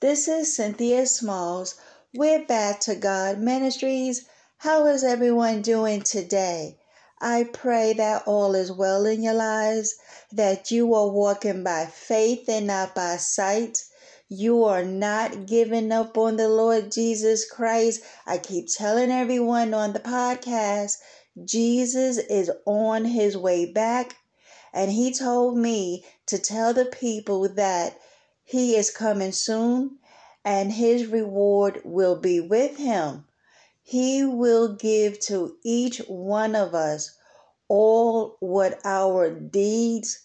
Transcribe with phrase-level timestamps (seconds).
[0.00, 1.74] This is Cynthia Smalls.
[2.14, 4.24] We're back to God Ministries.
[4.56, 6.78] How is everyone doing today?
[7.20, 9.94] I pray that all is well in your lives,
[10.32, 13.84] that you are walking by faith and not by sight.
[14.30, 18.00] You are not giving up on the Lord Jesus Christ.
[18.26, 20.96] I keep telling everyone on the podcast,
[21.44, 24.16] Jesus is on his way back.
[24.72, 27.98] And he told me to tell the people that
[28.50, 29.96] he is coming soon
[30.44, 33.24] and his reward will be with him.
[33.80, 37.16] He will give to each one of us
[37.68, 40.18] all what our deeds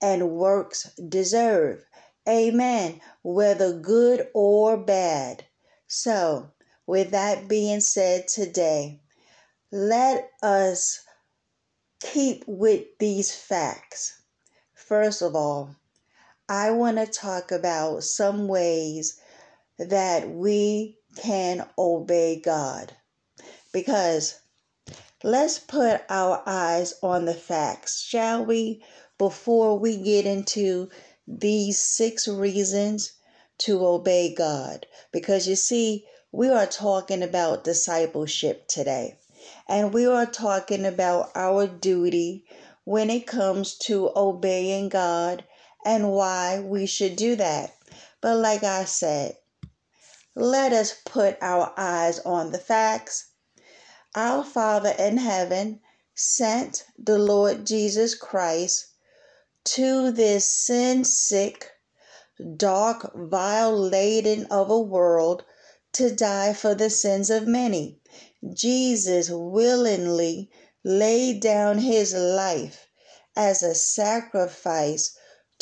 [0.00, 1.84] and works deserve.
[2.28, 3.00] Amen.
[3.24, 5.44] Whether good or bad.
[5.88, 6.52] So,
[6.86, 9.00] with that being said today,
[9.72, 11.00] let us
[11.98, 14.22] keep with these facts.
[14.72, 15.74] First of all,
[16.48, 19.20] I want to talk about some ways
[19.78, 22.92] that we can obey God.
[23.72, 24.38] Because
[25.22, 28.84] let's put our eyes on the facts, shall we,
[29.18, 30.90] before we get into
[31.26, 33.12] these six reasons
[33.58, 34.86] to obey God.
[35.12, 39.18] Because you see, we are talking about discipleship today,
[39.68, 42.44] and we are talking about our duty
[42.84, 45.44] when it comes to obeying God
[45.84, 47.74] and why we should do that.
[48.20, 49.36] But like I said,
[50.34, 53.26] let us put our eyes on the facts.
[54.14, 55.80] Our Father in heaven
[56.14, 58.86] sent the Lord Jesus Christ
[59.64, 61.70] to this sin sick,
[62.56, 65.44] dark, vile laden of a world
[65.92, 68.00] to die for the sins of many.
[68.54, 70.50] Jesus willingly
[70.84, 72.86] laid down his life
[73.36, 75.16] as a sacrifice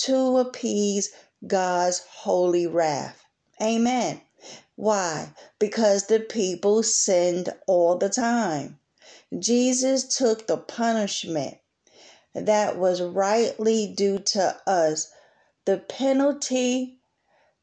[0.05, 1.11] to appease
[1.47, 3.23] God's holy wrath.
[3.63, 4.21] Amen.
[4.77, 5.35] Why?
[5.59, 8.79] Because the people sinned all the time.
[9.39, 11.59] Jesus took the punishment
[12.35, 15.13] that was rightly due to us,
[15.67, 17.01] the penalty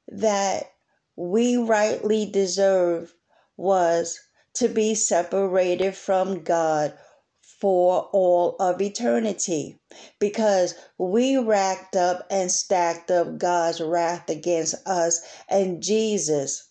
[0.08, 0.72] that
[1.16, 3.14] we rightly deserve
[3.58, 4.20] was
[4.54, 6.94] to be separated from God
[7.42, 9.80] for all of eternity
[10.20, 16.68] because we racked up and stacked up God's wrath against us and Jesus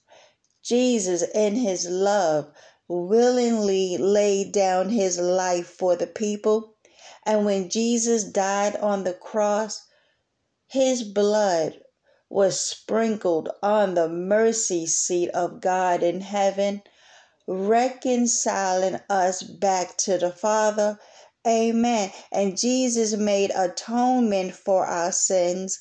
[0.66, 2.50] Jesus, in his love,
[2.88, 6.75] willingly laid down his life for the people.
[7.25, 9.81] And when Jesus died on the cross,
[10.66, 11.81] his blood
[12.28, 16.82] was sprinkled on the mercy seat of God in heaven,
[17.47, 20.98] reconciling us back to the Father.
[21.47, 22.12] Amen.
[22.33, 25.81] And Jesus made atonement for our sins.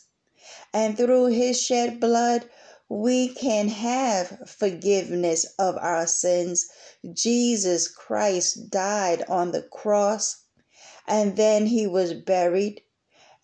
[0.73, 2.49] And through his shed blood,
[2.89, 6.67] we can have forgiveness of our sins.
[7.13, 10.43] Jesus Christ died on the cross
[11.07, 12.81] and then he was buried.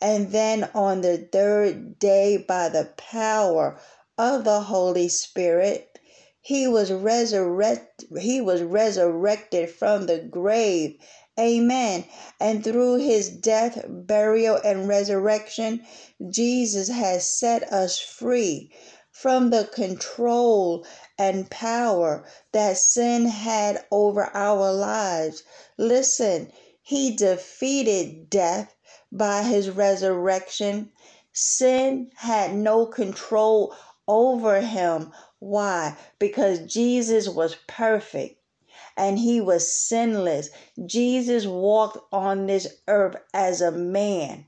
[0.02, 3.80] And then on the third day, by the power
[4.18, 6.00] of the Holy Spirit,
[6.42, 10.98] he was resurrected he was resurrected from the grave
[11.40, 12.06] amen
[12.40, 15.82] and through his death burial and resurrection
[16.30, 18.72] jesus has set us free
[19.12, 20.86] from the control
[21.20, 25.44] and power that sin had over our lives.
[25.78, 26.52] Listen,
[26.82, 28.74] he defeated death
[29.12, 30.92] by his resurrection.
[31.34, 33.76] Sin had no control
[34.08, 35.12] over him.
[35.40, 35.96] Why?
[36.20, 38.41] Because Jesus was perfect.
[39.02, 40.52] And he was sinless.
[40.86, 44.46] Jesus walked on this earth as a man,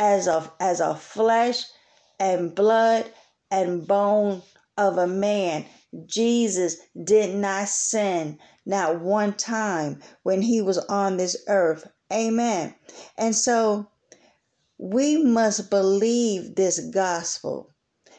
[0.00, 1.62] as a as a flesh
[2.18, 3.06] and blood
[3.52, 4.42] and bone
[4.76, 5.64] of a man.
[6.06, 11.86] Jesus did not sin not one time when he was on this earth.
[12.12, 12.74] Amen.
[13.16, 13.88] And so
[14.76, 17.70] we must believe this gospel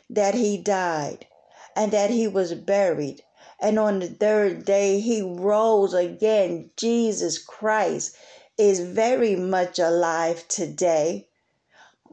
[0.10, 1.28] that he died
[1.76, 3.22] and that he was buried.
[3.64, 6.72] And on the third day, he rose again.
[6.76, 8.14] Jesus Christ
[8.58, 11.30] is very much alive today.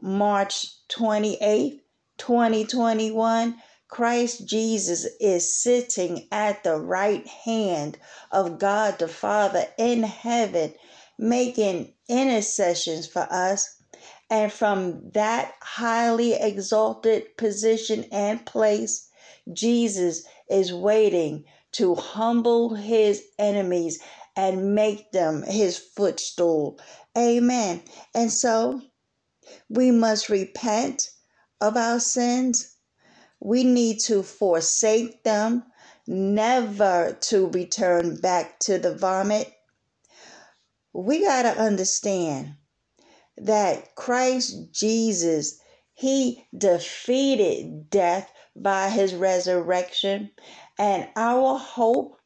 [0.01, 1.81] March 28th,
[2.17, 3.61] 2021.
[3.89, 7.97] Christ Jesus is sitting at the right hand
[8.31, 10.73] of God the Father in heaven,
[11.19, 13.75] making intercessions for us.
[14.29, 19.09] And from that highly exalted position and place,
[19.51, 24.01] Jesus is waiting to humble his enemies
[24.37, 26.79] and make them his footstool.
[27.17, 27.83] Amen.
[28.15, 28.81] And so
[29.69, 31.09] we must repent
[31.61, 32.75] of our sins.
[33.41, 35.63] We need to forsake them,
[36.07, 39.51] never to return back to the vomit.
[40.93, 42.55] We got to understand
[43.37, 45.59] that Christ Jesus,
[45.93, 50.31] he defeated death by his resurrection.
[50.77, 52.17] And our hope,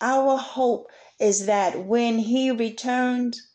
[0.00, 0.90] our hope
[1.20, 3.48] is that when he returns,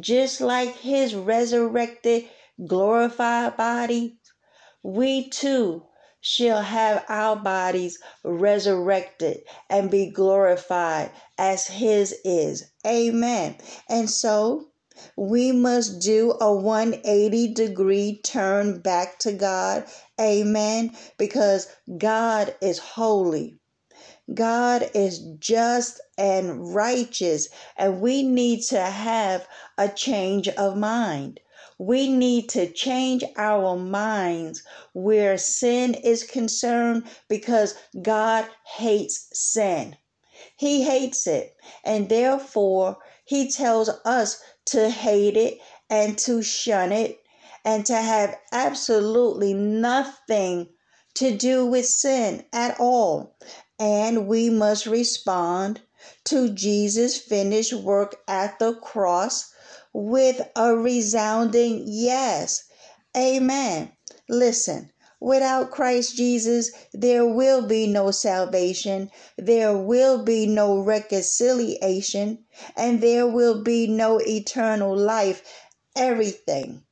[0.00, 2.28] just like his resurrected,
[2.66, 4.18] glorified body,
[4.82, 5.84] we too
[6.20, 9.38] shall have our bodies resurrected
[9.70, 12.64] and be glorified as his is.
[12.86, 13.56] Amen.
[13.88, 14.68] And so
[15.16, 19.84] we must do a 180 degree turn back to God.
[20.20, 20.96] Amen.
[21.18, 21.68] Because
[21.98, 23.58] God is holy.
[24.34, 29.48] God is just and righteous, and we need to have
[29.78, 31.40] a change of mind.
[31.78, 34.62] We need to change our minds
[34.92, 39.96] where sin is concerned because God hates sin.
[40.56, 45.58] He hates it, and therefore He tells us to hate it
[45.90, 47.20] and to shun it
[47.68, 50.66] and to have absolutely nothing
[51.12, 53.36] to do with sin at all.
[53.78, 55.82] And we must respond
[56.24, 59.52] to Jesus' finished work at the cross
[59.92, 62.64] with a resounding yes.
[63.14, 63.92] Amen.
[64.30, 64.90] Listen,
[65.20, 72.44] Without Christ Jesus, there will be no salvation, there will be no reconciliation,
[72.76, 75.42] and there will be no eternal life.
[75.96, 76.84] Everything,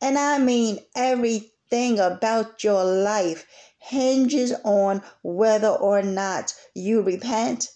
[0.00, 3.46] and I mean everything about your life,
[3.78, 7.68] hinges on whether or not you repent,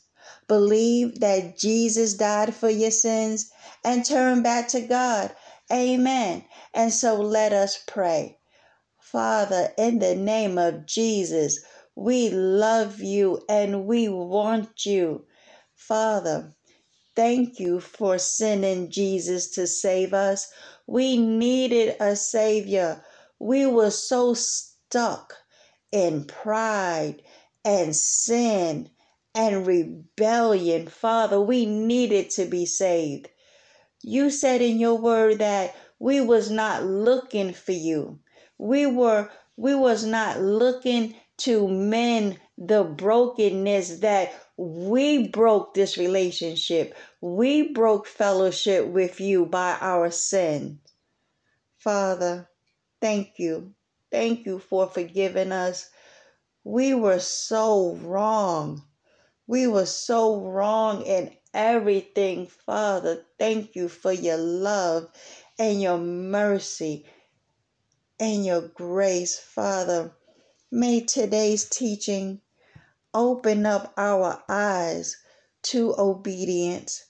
[0.48, 3.50] believe that Jesus died for your sins,
[3.84, 5.34] and turn back to God.
[5.72, 6.44] Amen.
[6.74, 8.38] And so let us pray.
[9.00, 11.60] Father, in the name of Jesus,
[11.94, 15.26] we love you and we want you.
[15.74, 16.54] Father,
[17.16, 20.48] thank you for sending Jesus to save us.
[20.92, 23.02] We needed a Savior.
[23.38, 25.34] We were so stuck
[25.90, 27.22] in pride
[27.64, 28.90] and sin
[29.34, 30.88] and rebellion.
[30.88, 33.31] Father, we needed to be saved.
[34.02, 38.20] You said in your word that we was not looking for you
[38.62, 46.94] we were we was not looking to mend the brokenness that we broke this relationship.
[47.20, 50.78] We broke fellowship with you by our sin.
[51.82, 52.48] Father,
[53.01, 53.74] thank you.
[54.10, 55.91] Thank you for forgiving us.
[56.65, 58.84] We were so wrong.
[59.48, 62.46] We were so wrong in everything.
[62.46, 65.08] Father, thank you for your love
[65.58, 67.06] and your mercy
[68.20, 70.15] and your grace, Father.
[70.70, 72.41] May today's teaching
[73.12, 75.17] open up our eyes
[75.62, 77.05] to obedience.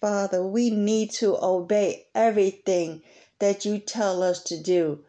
[0.00, 3.02] Father, we need to obey everything
[3.42, 5.04] that you tell us to do.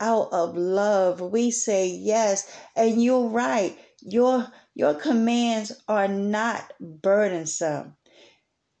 [0.00, 2.50] Out of love, we say yes.
[2.74, 3.78] And you're right.
[4.00, 7.94] Your your commands are not burdensome.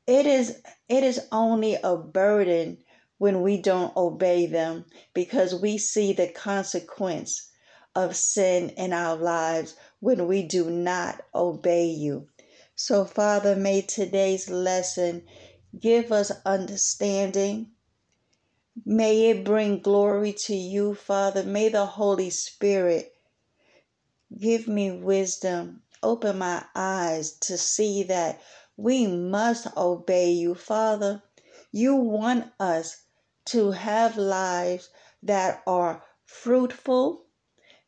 [0.06, 2.78] It is it is only a burden
[3.18, 7.50] when we don't obey them because we see the consequence
[7.94, 12.28] of sin in our lives when we do not obey you.
[12.74, 15.26] So, Father, may today's lesson
[15.78, 17.73] give us understanding.
[18.84, 21.44] May it bring glory to you, Father.
[21.44, 23.14] May the Holy Spirit
[24.36, 28.40] give me wisdom open my eyes to see that
[28.76, 31.22] we must obey you, Father.
[31.70, 33.04] You want us
[33.46, 34.90] to have lives
[35.22, 37.26] that are fruitful,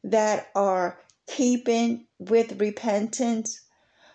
[0.05, 3.61] that are keeping with repentance,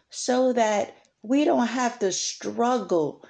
[0.09, 3.23] so that we don't have to struggle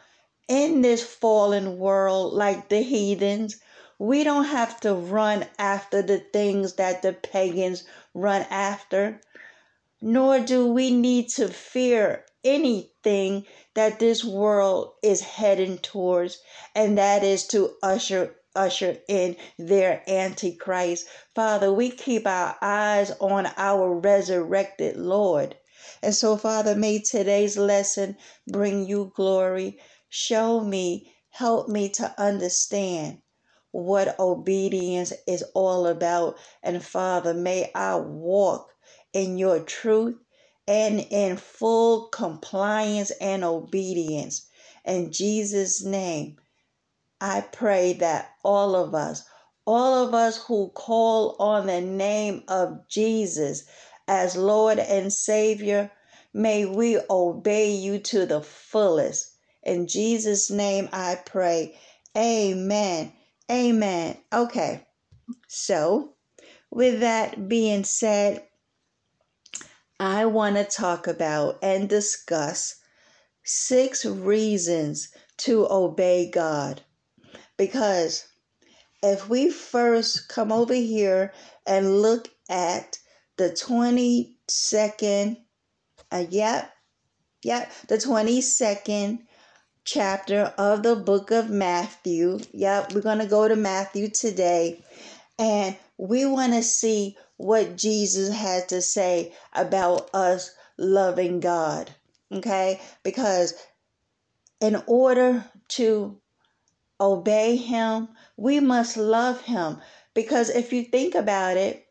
[0.48, 3.58] in this fallen world like the heathens.
[4.00, 7.84] We don't have to run after the things that the pagans
[8.14, 9.22] run after,
[10.02, 13.46] nor do we need to fear anything
[13.76, 16.40] that this world is heading towards,
[16.76, 21.08] and that is to usher usher in their antichrist.
[21.36, 25.56] Father, we keep our eyes on our resurrected Lord.
[26.04, 28.18] And so, Father, may today's lesson
[28.48, 29.80] bring you glory.
[30.12, 33.24] Show me, help me to understand
[33.72, 36.40] what obedience is all about.
[36.64, 38.72] And Father, may I walk
[39.14, 40.18] in your truth
[40.68, 44.48] and in full compliance and obedience.
[44.86, 46.38] In Jesus' name,
[47.22, 49.24] I pray that all of us,
[49.66, 53.64] all of us who call on the name of Jesus
[54.08, 55.92] as Lord and Savior,
[56.34, 59.31] may we obey you to the fullest.
[59.64, 61.78] In Jesus' name I pray.
[62.18, 63.14] Amen.
[63.50, 64.18] Amen.
[64.34, 64.86] Okay.
[65.48, 66.16] So,
[66.70, 68.48] with that being said,
[70.00, 72.78] I want to talk about and discuss
[73.44, 76.82] six reasons to obey God.
[77.58, 78.28] Because
[79.04, 81.34] if we first come over here
[81.68, 82.98] and look at
[83.38, 85.38] the 22nd,
[86.12, 86.74] uh, yep,
[87.44, 89.20] yep, the 22nd
[89.84, 92.40] chapter of the book of Matthew.
[92.54, 94.84] Yep, we're going to go to Matthew today.
[95.40, 101.94] And we want to see what Jesus had to say about us loving God.
[102.32, 102.80] Okay?
[103.04, 103.54] Because
[104.60, 106.20] in order to
[107.00, 109.80] obey him, we must love him.
[110.14, 111.86] Because if you think about it,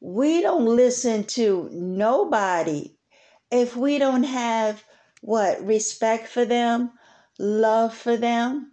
[0.00, 2.94] we don't listen to nobody
[3.50, 4.82] if we don't have
[5.20, 6.92] what respect for them,
[7.38, 8.72] love for them,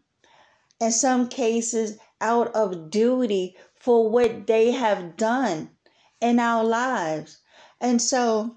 [0.79, 5.69] in some cases, out of duty for what they have done
[6.21, 7.39] in our lives.
[7.81, 8.55] And so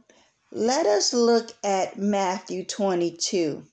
[0.50, 3.64] let us look at Matthew 22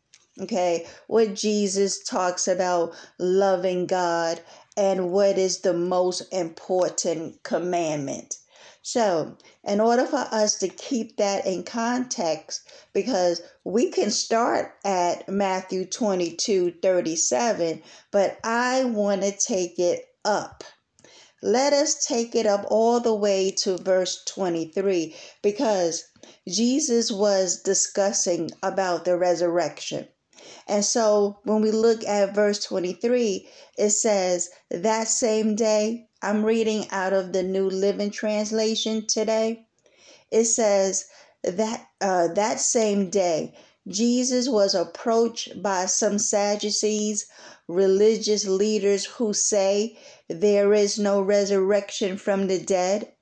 [0.42, 0.86] okay?
[1.08, 4.42] What jesus talks about loving god
[4.78, 8.38] and what is the most important commandment.
[8.82, 15.28] So in order for us to keep that in context because we can start at
[15.28, 17.82] matthew 22 37
[18.12, 20.64] but i want to take it up
[21.42, 26.04] let us take it up all the way to verse 23 because
[26.48, 30.08] Jesus was discussing about the resurrection.
[30.68, 33.48] And so when we look at verse 23,
[33.78, 39.68] it says, That same day, I'm reading out of the New Living Translation today.
[40.32, 41.06] It says,
[41.46, 43.54] that uh, that same day,
[43.88, 47.28] Jesus was approached by some Sadducees,
[47.68, 49.98] religious leaders who say
[50.28, 53.14] there is no resurrection from the dead.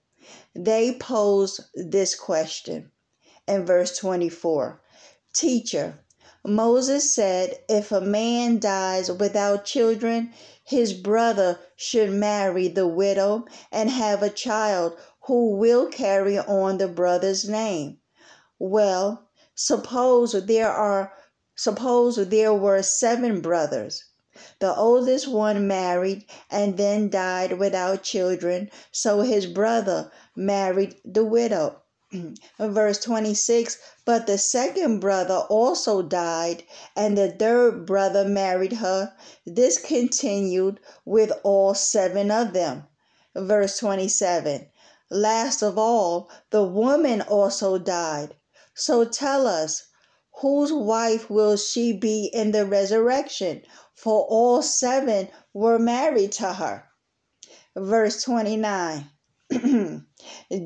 [0.56, 2.92] They posed this question
[3.48, 4.82] in verse 24
[5.34, 6.00] Teacher,
[6.46, 10.34] Moses said, If a man dies without children,
[10.66, 14.98] his brother should marry the widow and have a child
[15.28, 18.00] who will carry on the brother's name.
[18.60, 21.14] Well, suppose there are
[21.56, 24.04] suppose there were seven brothers.
[24.60, 31.83] The oldest one married and then died without children, so his brother married the widow.
[32.60, 36.64] Verse 26 But the second brother also died,
[36.96, 39.16] and the third brother married her.
[39.48, 42.86] This continued with all seven of them.
[43.36, 44.68] Verse 27
[45.10, 48.36] Last of all, the woman also died.
[48.76, 49.84] So tell us,
[50.42, 53.64] whose wife will she be in the resurrection?
[53.96, 56.84] For all seven were married to her.
[57.76, 59.10] Verse 29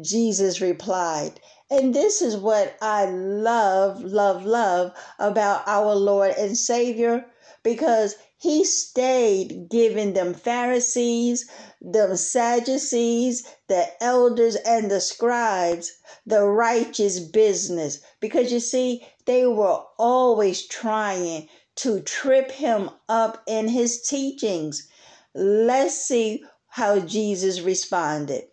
[0.02, 7.26] Jesus replied, and this is what I love, love, love about our Lord and Savior
[7.64, 11.50] because he stayed giving them Pharisees,
[11.82, 15.92] the Sadducees, the elders, and the scribes
[16.28, 23.68] the righteous business because you see, they were always trying to trip him up in
[23.68, 24.88] his teachings.
[25.34, 28.48] Let's see how Jesus responded.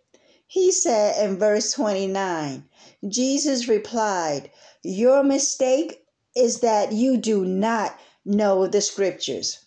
[0.55, 2.69] He said in verse 29,
[3.09, 4.53] Jesus replied,
[4.85, 6.05] Your mistake
[6.37, 9.59] is that you do not know the scriptures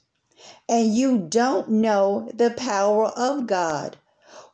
[0.69, 3.97] and you don't know the power of God.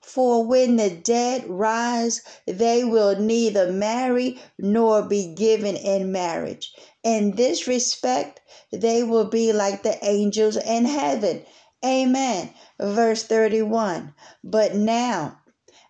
[0.01, 6.73] For when the dead rise, they will neither marry nor be given in marriage.
[7.03, 11.45] In this respect, they will be like the angels in heaven.
[11.85, 12.49] Amen.
[12.79, 14.15] Verse 31.
[14.43, 15.37] But now,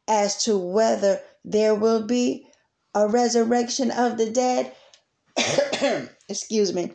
[0.08, 2.48] as to whether there will be
[2.96, 4.74] a resurrection of the dead,
[6.30, 6.94] excuse me.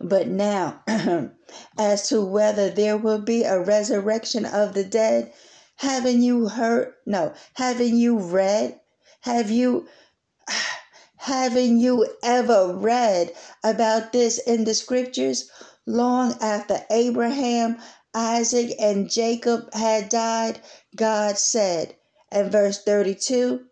[0.00, 0.82] But now,
[1.78, 5.32] as to whether there will be a resurrection of the dead,
[5.76, 6.94] haven't you heard?
[7.06, 8.80] No, haven't you read?
[9.20, 9.88] Have you
[11.16, 13.32] haven't you ever read
[13.62, 15.50] about this in the scriptures?
[15.86, 17.78] Long after Abraham,
[18.18, 20.58] Isaac, and Jacob had died,
[20.96, 21.94] God said,
[22.32, 23.64] in verse 32,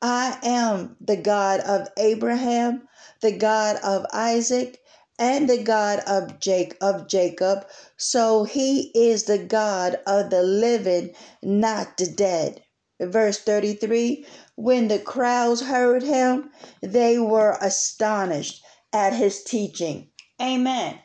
[0.00, 2.88] I am the God of Abraham,
[3.20, 4.80] the God of Isaac,
[5.18, 7.66] and the God of Jake of Jacob.
[7.98, 12.64] So he is the God of the living, not the dead.
[12.98, 14.26] Verse 33
[14.56, 16.50] When the crowds heard him,
[16.80, 18.64] they were astonished
[18.94, 20.08] at his teaching.
[20.40, 21.00] Amen.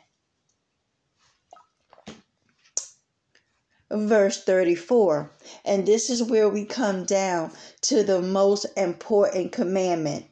[3.92, 5.32] Verse 34,
[5.64, 10.26] and this is where we come down to the most important commandment.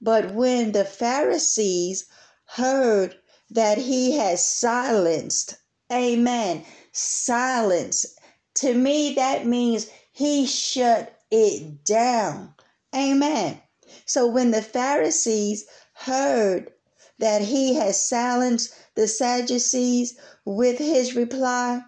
[0.00, 2.06] But when the Pharisees
[2.46, 3.16] heard
[3.50, 5.56] that he had silenced.
[5.92, 6.64] Amen.
[6.92, 8.04] Silence.
[8.56, 12.54] To me, that means he shut it down.
[12.94, 13.60] Amen.
[14.06, 16.72] So when the Pharisees heard
[17.18, 21.82] that he had silenced the Sadducees with his reply,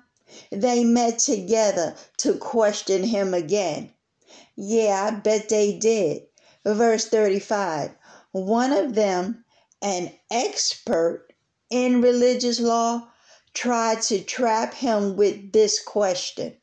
[0.51, 3.91] they met together to question him again.
[4.55, 6.27] Yeah, I bet they did.
[6.65, 7.93] Verse 35
[8.33, 9.45] One of them
[9.83, 11.33] an expert
[11.71, 13.09] in religious law,
[13.55, 16.57] tried to trap him with this question.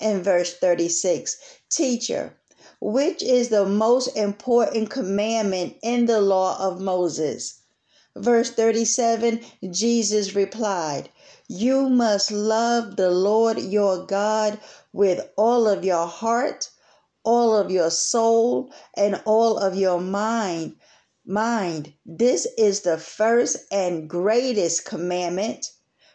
[0.00, 1.36] In verse 36,
[1.70, 2.36] Teacher,
[2.80, 7.60] which is the most important commandment in the law of Moses?
[8.18, 11.10] Verse 37, Jesus replied,
[11.48, 14.58] You must love the Lord your God
[14.90, 16.70] with all of your heart,
[17.24, 20.76] all of your soul, and all of your mind
[21.26, 21.92] mind.
[22.06, 25.72] This is the first and greatest commandment.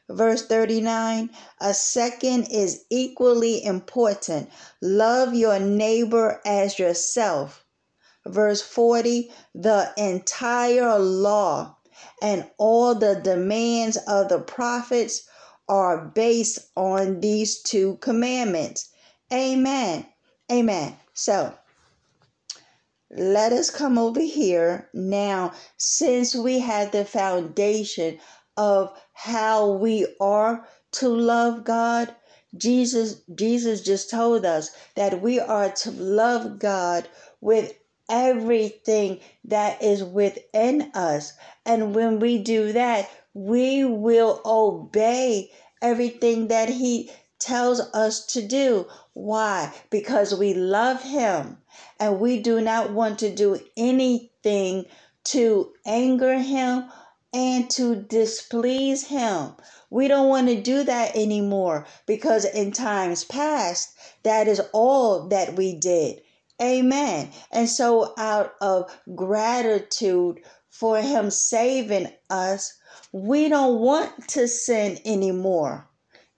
[0.09, 4.49] Verse 39 A second is equally important
[4.81, 7.63] love your neighbor as yourself.
[8.25, 11.77] Verse 40 The entire law
[12.21, 15.27] and all the demands of the prophets
[15.67, 18.89] are based on these two commandments.
[19.31, 20.05] Amen.
[20.51, 20.97] Amen.
[21.13, 21.53] So,
[23.09, 28.19] let us come over here now since we have the foundation
[28.57, 32.15] of how we are to love God
[32.57, 37.07] Jesus Jesus just told us that we are to love God
[37.39, 37.73] with
[38.11, 41.33] everything that is within us
[41.65, 45.49] and when we do that we will obey
[45.81, 51.57] everything that he tells us to do why because we love him
[51.99, 54.85] and we do not want to do anything
[55.23, 56.85] to anger him
[57.33, 59.53] and to displease him.
[59.89, 63.93] We don't want to do that anymore because in times past,
[64.23, 66.21] that is all that we did.
[66.61, 67.31] Amen.
[67.51, 72.73] And so, out of gratitude for him saving us,
[73.11, 75.87] we don't want to sin anymore.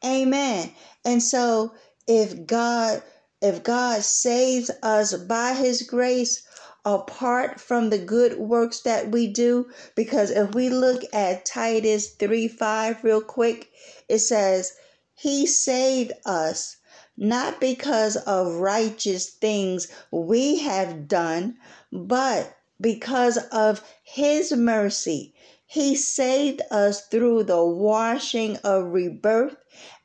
[0.05, 0.71] Amen.
[1.05, 1.73] And so,
[2.07, 3.03] if God
[3.41, 6.43] if God saves us by his grace,
[6.85, 12.47] apart from the good works that we do, because if we look at Titus 3
[12.47, 13.69] 5 real quick,
[14.07, 14.71] it says,
[15.15, 16.77] He saved us
[17.17, 21.57] not because of righteous things we have done,
[21.91, 25.33] but because of His mercy.
[25.65, 29.55] He saved us through the washing of rebirth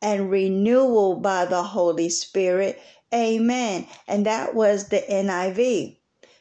[0.01, 2.79] and renewal by the Holy Spirit
[3.13, 3.87] Amen.
[4.07, 5.97] And that was the NIV.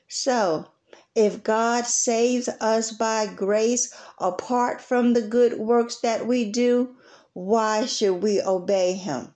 [0.09, 0.67] So,
[1.15, 6.95] if God saves us by grace apart from the good works that we do,
[7.33, 9.33] why should we obey Him?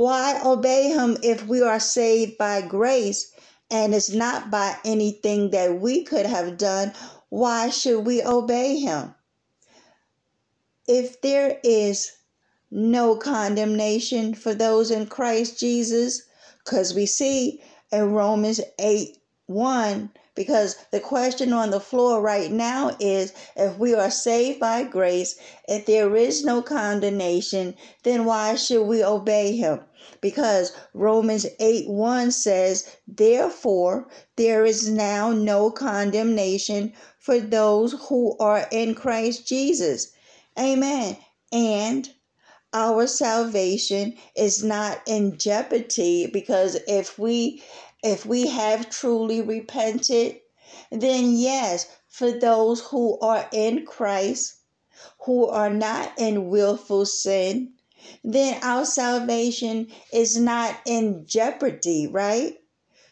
[0.00, 3.32] Why obey Him if we are saved by grace
[3.70, 6.94] and it's not by anything that we could have done?
[7.28, 9.14] Why should we obey Him?
[10.88, 12.12] If there is
[12.70, 16.22] no condemnation for those in Christ Jesus,
[16.64, 22.96] Because we see in Romans 8 1, because the question on the floor right now
[23.00, 28.86] is if we are saved by grace, if there is no condemnation, then why should
[28.86, 29.80] we obey him?
[30.20, 38.66] Because Romans 8 1 says, Therefore, there is now no condemnation for those who are
[38.70, 40.12] in Christ Jesus.
[40.58, 41.16] Amen.
[41.52, 42.08] And
[42.72, 47.62] our salvation is not in jeopardy because if we
[48.02, 50.40] if we have truly repented
[50.92, 54.54] then yes for those who are in Christ
[55.20, 57.72] who are not in willful sin
[58.24, 62.58] then our salvation is not in jeopardy right?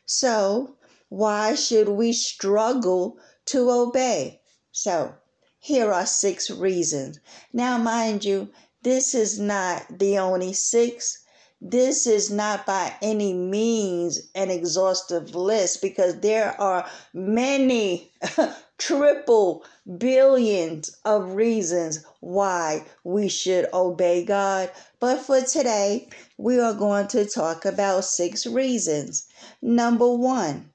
[0.06, 0.76] So
[1.08, 4.40] why should we struggle to obey?
[4.72, 5.14] So
[5.58, 7.18] here are six reasons.
[7.52, 8.50] Now mind you
[8.82, 11.24] this is not the only six.
[11.60, 18.12] This is not by any means an exhaustive list because there are many
[18.78, 19.64] triple
[19.98, 24.70] billions of reasons why we should obey God.
[25.00, 29.26] But for today, we are going to talk about six reasons.
[29.60, 30.70] Number one,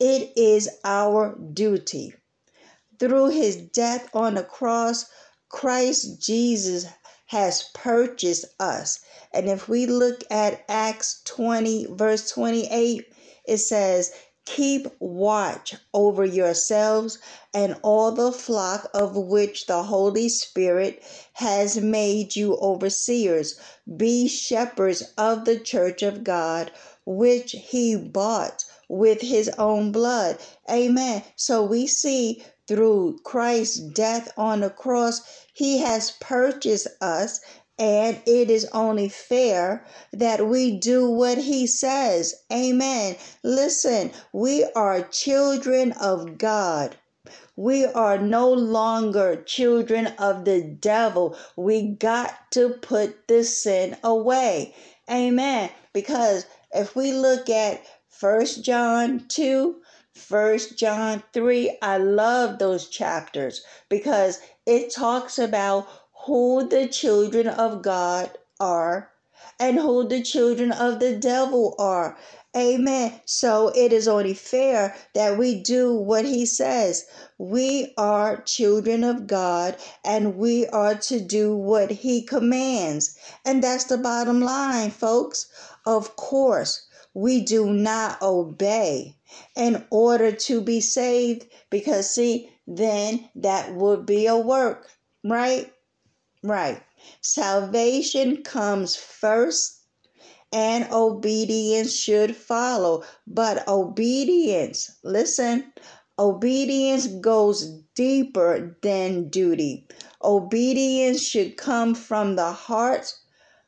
[0.00, 2.14] it is our duty.
[2.98, 5.06] Through his death on the cross,
[5.48, 6.86] Christ Jesus
[7.26, 9.00] has purchased us.
[9.32, 13.12] And if we look at Acts 20, verse 28,
[13.46, 14.12] it says,
[14.46, 17.18] Keep watch over yourselves
[17.54, 21.02] and all the flock of which the Holy Spirit
[21.34, 23.56] has made you overseers.
[23.96, 26.70] Be shepherds of the church of God,
[27.06, 30.38] which he bought with his own blood.
[30.70, 31.22] Amen.
[31.36, 35.20] So we see through Christ's death on the cross,
[35.52, 37.40] he has purchased us,
[37.78, 42.34] and it is only fair that we do what He says.
[42.52, 43.16] Amen.
[43.42, 46.96] Listen, we are children of God.
[47.56, 51.36] We are no longer children of the devil.
[51.56, 54.74] We got to put the sin away.
[55.10, 55.70] Amen.
[55.92, 59.76] Because if we look at First John 2,
[60.14, 65.88] First John 3, I love those chapters because it talks about
[66.26, 69.10] who the children of God are
[69.60, 72.16] and who the children of the devil are.
[72.56, 73.20] Amen.
[73.24, 77.04] So it is only fair that we do what he says.
[77.36, 83.16] We are children of God and we are to do what he commands.
[83.44, 85.46] And that's the bottom line, folks.
[85.84, 89.16] Of course, we do not obey
[89.56, 94.88] in order to be saved because, see, then that would be a work,
[95.24, 95.73] right?
[96.44, 96.80] Right.
[97.22, 99.80] Salvation comes first
[100.52, 103.02] and obedience should follow.
[103.26, 105.72] But obedience, listen,
[106.18, 109.88] obedience goes deeper than duty.
[110.22, 113.12] Obedience should come from the heart.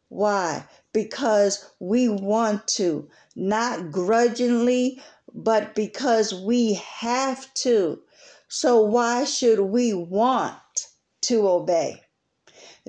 [0.08, 0.68] Why?
[0.92, 5.02] Because we want to, not grudgingly,
[5.34, 8.02] but because we have to.
[8.48, 10.88] So, why should we want
[11.22, 12.05] to obey?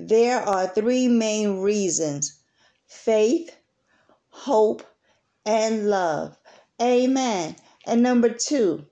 [0.00, 2.38] There are three main reasons
[2.86, 3.56] faith,
[4.30, 4.84] hope,
[5.44, 6.38] and love.
[6.80, 7.56] Amen.
[7.84, 8.86] And number two,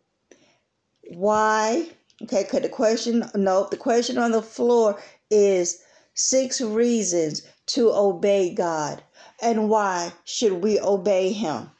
[1.09, 1.89] why?
[2.23, 5.81] Okay, because the question, no, the question on the floor is
[6.15, 9.01] six reasons to obey God.
[9.41, 11.71] And why should we obey Him?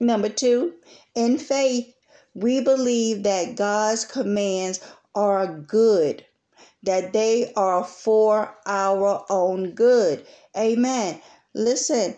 [0.00, 0.72] Number two,
[1.14, 1.94] in faith,
[2.32, 4.80] we believe that God's commands
[5.14, 6.24] are good,
[6.82, 10.26] that they are for our own good.
[10.56, 11.20] Amen.
[11.54, 12.16] Listen,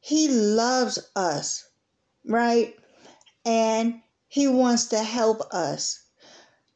[0.00, 1.64] He loves us,
[2.26, 2.74] right?
[3.44, 6.00] And He wants to help us,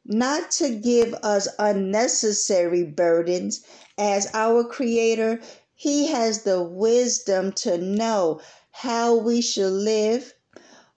[0.05, 3.63] not to give us unnecessary burdens.
[3.97, 5.41] As our Creator,
[5.73, 10.33] He has the wisdom to know how we should live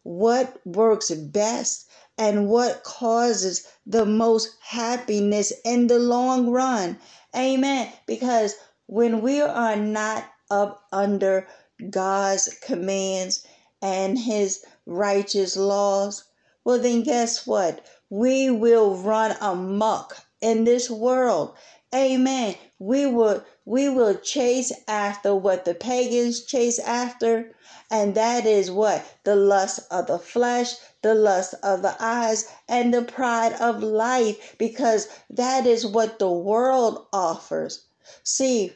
[0.02, 1.89] what works best
[2.20, 6.98] and what causes the most happiness in the long run.
[7.34, 7.90] Amen.
[8.06, 8.54] Because
[8.86, 11.48] when we are not up under
[11.88, 13.46] God's commands
[13.80, 16.24] and his righteous laws,
[16.62, 17.86] well, then guess what?
[18.10, 21.54] We will run amok in this world.
[21.94, 22.54] Amen.
[22.78, 27.52] We will we will chase after what the pagans chase after
[27.90, 29.04] and that is what?
[29.24, 34.54] The lust of the flesh, the lust of the eyes, and the pride of life,
[34.58, 37.84] because that is what the world offers.
[38.22, 38.72] See,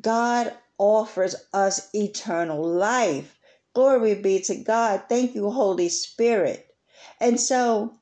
[0.00, 3.38] God offers us eternal life.
[3.74, 5.04] Glory be to God.
[5.08, 6.74] Thank you, Holy Spirit.
[7.20, 7.94] And so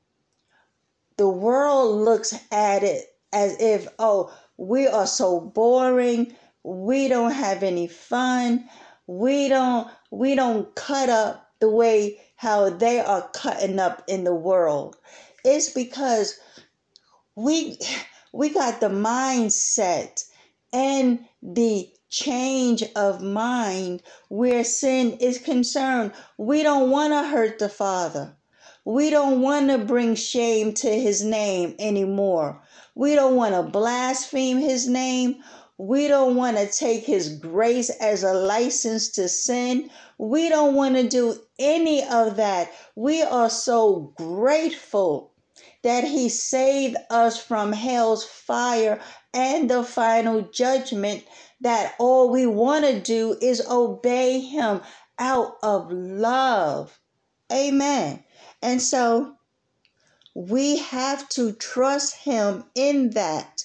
[1.17, 6.35] the world looks at it as if, oh, we are so boring.
[6.63, 8.69] We don't have any fun.
[9.07, 14.35] We don't we don't cut up the way how they are cutting up in the
[14.35, 14.97] world.
[15.47, 16.39] It's because
[17.35, 17.79] we
[18.35, 20.23] we got the mindset
[20.71, 26.13] and the change of mind where sin is concerned.
[26.37, 28.37] We don't want to hurt the Father.
[28.85, 32.61] We don't want to bring shame to his name anymore.
[32.95, 35.43] We don't want to blaspheme his name.
[35.79, 39.91] We don't want to take his grace as a license to sin.
[40.19, 42.73] We don't want to do any of that.
[42.95, 45.33] We are so grateful
[45.83, 49.01] that he saved us from hell's fire
[49.33, 51.25] and the final judgment
[51.61, 54.81] that all we want to do is obey him
[55.19, 56.99] out of love.
[57.53, 58.23] Amen.
[58.63, 59.37] And so
[60.35, 63.65] we have to trust him in that.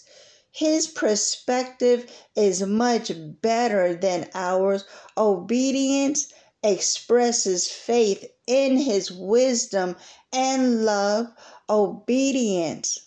[0.60, 4.84] His perspective is much better than ours.
[5.18, 6.28] Obedience
[6.62, 9.96] expresses faith in his wisdom
[10.34, 11.28] and love.
[11.70, 13.00] Obedience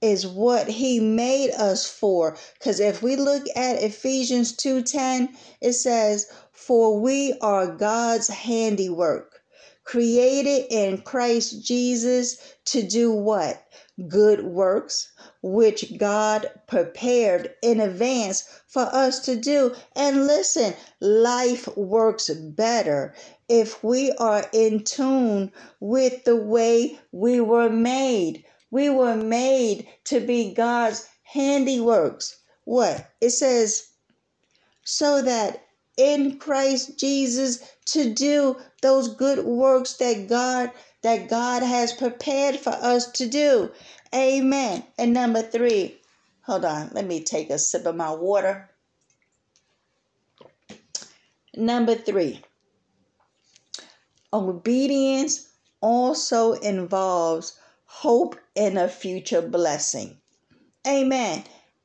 [0.00, 6.28] is what he made us for because if we look at Ephesians 2:10 it says
[6.52, 9.42] for we are God's handiwork
[9.84, 12.36] created in Christ Jesus
[12.66, 13.60] to do what
[14.08, 22.30] good works which God prepared in advance for us to do and listen life works
[22.30, 23.14] better
[23.48, 30.18] if we are in tune with the way we were made we were made to
[30.18, 32.36] be God's handiworks.
[32.64, 33.06] What?
[33.20, 33.88] It says,
[34.82, 35.66] so that
[35.98, 40.70] in Christ Jesus to do those good works that God
[41.02, 43.70] that God has prepared for us to do.
[44.14, 44.84] Amen.
[44.98, 45.98] And number 3.
[46.42, 48.70] Hold on, let me take a sip of my water.
[51.54, 52.40] Number 3.
[54.32, 55.48] Obedience
[55.80, 60.16] also involves hope in a future blessing.
[60.86, 61.44] Amen.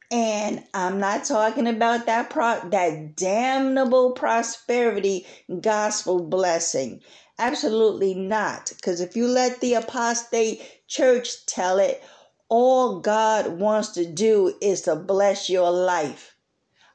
[0.10, 5.28] And I'm not talking about that pro- that damnable prosperity
[5.60, 7.02] gospel blessing.
[7.40, 8.72] Absolutely not.
[8.76, 12.04] Because if you let the apostate church tell it,
[12.50, 16.36] all God wants to do is to bless your life.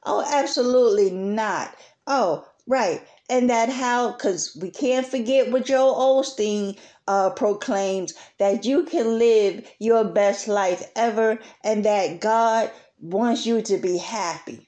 [0.05, 1.73] Oh, absolutely not.
[2.07, 3.01] Oh, right.
[3.29, 6.77] And that how, because we can't forget what Joel Osteen
[7.07, 13.61] uh, proclaims that you can live your best life ever and that God wants you
[13.61, 14.67] to be happy.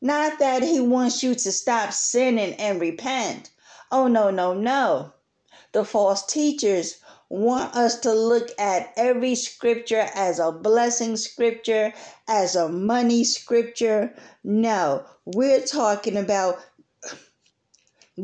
[0.00, 3.50] Not that He wants you to stop sinning and repent.
[3.92, 5.12] Oh, no, no, no.
[5.72, 6.96] The false teachers
[7.28, 11.92] want us to look at every scripture as a blessing scripture,
[12.28, 14.14] as a money scripture.
[14.44, 16.58] No, we're talking about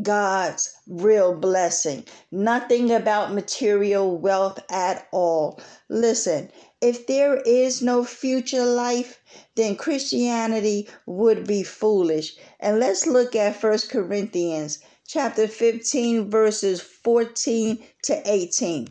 [0.00, 2.06] God's real blessing.
[2.30, 5.60] Nothing about material wealth at all.
[5.88, 9.20] Listen, if there is no future life,
[9.54, 12.36] then Christianity would be foolish.
[12.58, 14.78] And let's look at First Corinthians
[15.12, 18.88] chapter 15 verses 14 to 18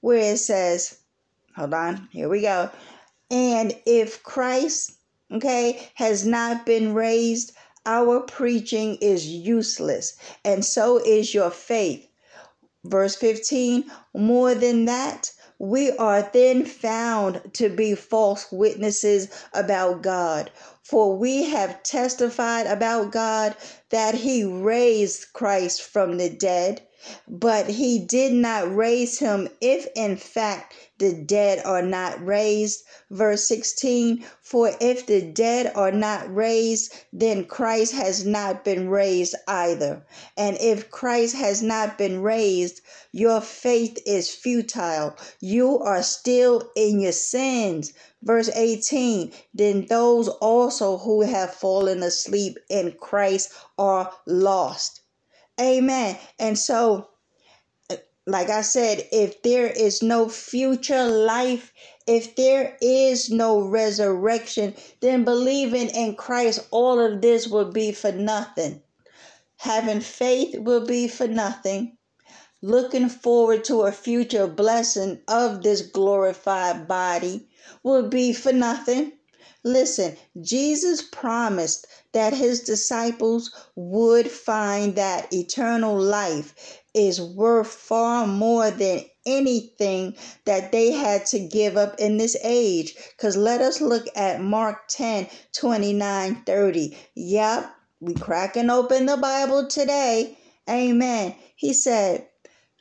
[0.00, 1.00] where it says,
[1.56, 2.70] hold on, here we go.
[3.32, 4.92] And if Christ,
[5.32, 7.50] okay, has not been raised,
[7.84, 12.06] our preaching is useless, and so is your faith.
[12.84, 20.52] Verse 15, more than that, we are then found to be false witnesses about God.
[20.82, 23.56] For we have testified about God
[23.90, 26.82] that he raised Christ from the dead,
[27.28, 32.82] but he did not raise him if in fact the dead are not raised.
[33.10, 39.34] Verse 16 For if the dead are not raised, then Christ has not been raised
[39.46, 40.04] either.
[40.36, 42.80] And if Christ has not been raised,
[43.12, 45.16] your faith is futile.
[45.38, 47.92] You are still in your sins.
[48.22, 55.00] Verse 18 Then those also who have fallen asleep in Christ are lost.
[55.60, 56.18] Amen.
[56.38, 57.08] And so,
[58.26, 61.72] like I said, if there is no future life,
[62.06, 68.12] if there is no resurrection, then believing in Christ, all of this will be for
[68.12, 68.82] nothing.
[69.58, 71.96] Having faith will be for nothing.
[72.62, 77.48] Looking forward to a future blessing of this glorified body
[77.82, 79.12] will be for nothing.
[79.62, 88.70] Listen, Jesus promised that his disciples would find that eternal life is worth far more
[88.70, 92.94] than anything that they had to give up in this age.
[93.10, 96.96] Because let us look at Mark 10 29 30.
[97.16, 100.38] Yep, we cracking open the Bible today.
[100.70, 101.34] Amen.
[101.54, 102.26] He said,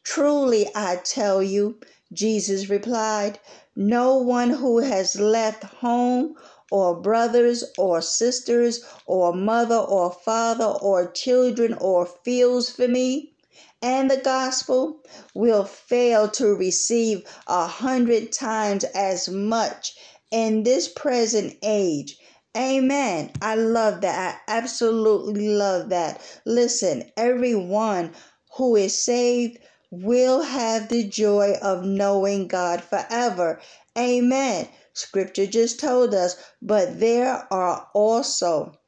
[0.06, 1.82] Truly I tell you,
[2.14, 3.38] Jesus replied,
[3.76, 6.36] no one who has left home
[6.72, 13.36] or brothers or sisters or mother or father or children or fields for me
[13.82, 15.00] and the gospel
[15.36, 19.96] will fail to receive a hundred times as much
[20.32, 22.18] in this present age.
[22.58, 23.32] Amen.
[23.42, 24.42] I love that.
[24.48, 26.20] I absolutely love that.
[26.46, 28.14] Listen, everyone
[28.58, 29.60] who is saved
[29.92, 33.62] will have the joy of knowing God forever.
[33.98, 34.68] Amen.
[34.96, 38.80] Scripture just told us, but there are also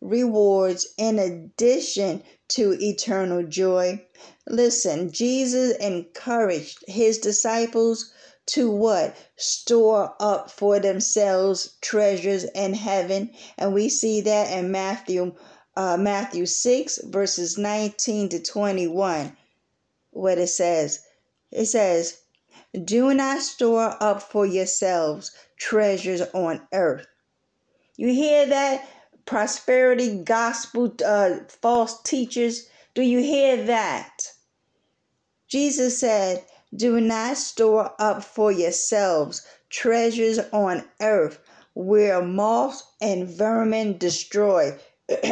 [0.00, 4.02] rewards in addition to eternal joy.
[4.48, 8.12] Listen, Jesus encouraged his disciples
[8.46, 9.16] to what?
[9.36, 13.30] Store up for themselves treasures in heaven.
[13.58, 15.34] And we see that in Matthew
[15.76, 19.36] uh, Matthew 6 verses 19 to 21
[20.10, 21.00] what it says.
[21.50, 22.16] It says,
[22.84, 27.06] Do not store up for yourselves treasures on earth.
[27.96, 28.86] You hear that?
[29.24, 32.68] Prosperity gospel, uh, false teachers.
[32.94, 34.32] Do you hear that?
[35.48, 41.38] Jesus said, Do not store up for yourselves treasures on earth
[41.74, 44.78] where moths and vermin destroy,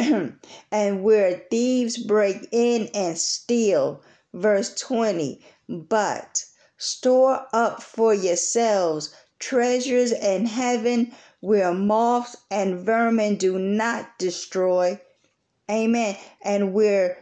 [0.71, 4.01] and where thieves break in and steal.
[4.33, 6.45] Verse 20 But
[6.77, 14.99] store up for yourselves treasures in heaven where moths and vermin do not destroy.
[15.69, 16.17] Amen.
[16.43, 17.17] And where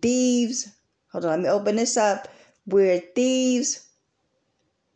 [0.00, 0.68] thieves,
[1.10, 2.28] hold on, let me open this up.
[2.66, 3.86] Where thieves,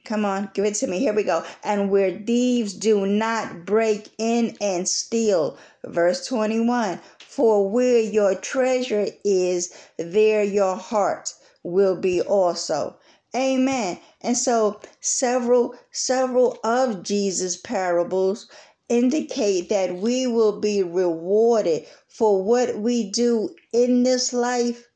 [0.04, 0.98] come on, give it to me.
[1.00, 1.44] Here we go.
[1.64, 5.58] And where thieves do not break in and steal.
[5.84, 12.96] Verse 21 For where your treasure is, there your heart will be also.
[13.36, 13.98] Amen.
[14.22, 18.48] And so several several of Jesus parables
[18.88, 24.88] indicate that we will be rewarded for what we do in this life.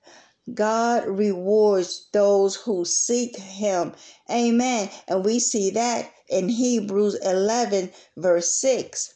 [0.55, 3.93] God rewards those who seek him.
[4.31, 4.91] Amen.
[5.07, 9.15] And we see that in Hebrews 11 verse 6.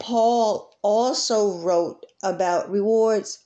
[0.00, 3.38] Paul also wrote about rewards.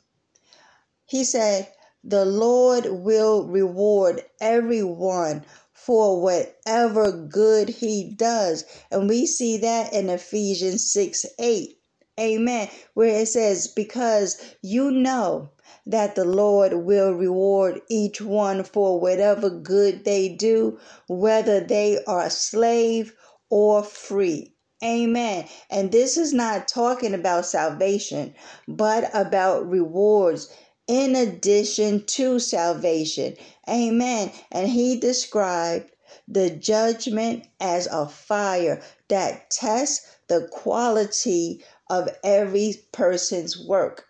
[1.05, 1.69] He said,
[2.07, 8.65] the Lord will reward everyone for whatever good he does.
[8.91, 11.79] And we see that in Ephesians 6 8.
[12.21, 12.69] Amen.
[12.93, 15.49] Where it says, Because you know
[15.87, 22.29] that the Lord will reward each one for whatever good they do, whether they are
[22.29, 23.15] slave
[23.49, 24.55] or free.
[24.83, 25.47] Amen.
[25.71, 28.35] And this is not talking about salvation,
[28.69, 30.53] but about rewards
[30.87, 33.37] in addition to salvation.
[33.69, 34.33] Amen.
[34.53, 35.91] And he described
[36.29, 44.07] the judgment as a fire that tests the quality of every person's work.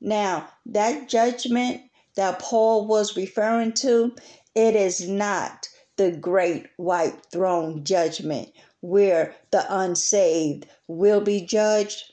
[0.00, 1.82] Now, that judgment
[2.16, 4.14] that Paul was referring to,
[4.54, 12.04] it is not the great white throne judgment where the unsaved will be judged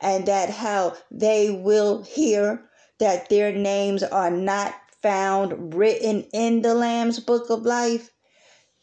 [0.00, 2.69] and that how they will hear
[3.00, 8.10] that their names are not found written in the Lamb's book of life.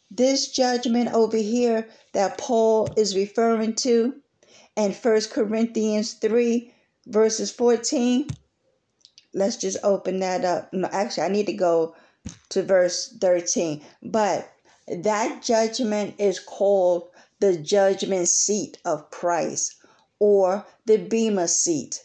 [0.09, 4.15] This judgment over here that Paul is referring to
[4.75, 6.73] in 1 Corinthians 3,
[7.05, 8.27] verses 14.
[9.33, 10.73] Let's just open that up.
[10.73, 11.95] No, actually, I need to go
[12.49, 13.83] to verse 13.
[14.01, 14.51] But
[14.87, 19.75] that judgment is called the judgment seat of Christ
[20.19, 22.01] or the Bema seat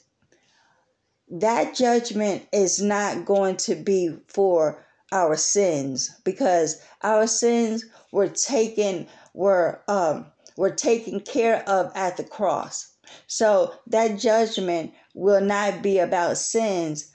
[1.33, 9.07] that judgment is not going to be for our sins because our sins were taken
[9.33, 10.26] were um
[10.59, 12.93] were taken care of at the cross.
[13.26, 17.11] So that judgment will not be about sins.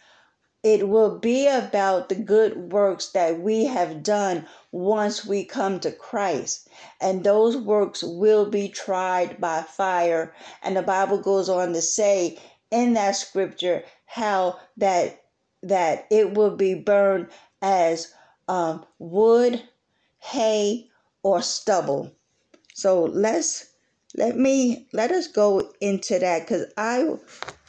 [0.64, 5.92] It will be about the good works that we have done once we come to
[5.92, 6.68] Christ.
[7.00, 10.34] And those works will be tried by fire.
[10.64, 12.40] And the Bible goes on to say
[12.72, 15.22] in that scripture how that
[15.64, 17.28] that it will be burned
[17.62, 18.14] as
[18.48, 19.62] um, wood,
[20.20, 20.90] hay,
[21.24, 22.12] or stubble.
[22.74, 23.74] So let's
[24.16, 27.16] let me let us go into that because I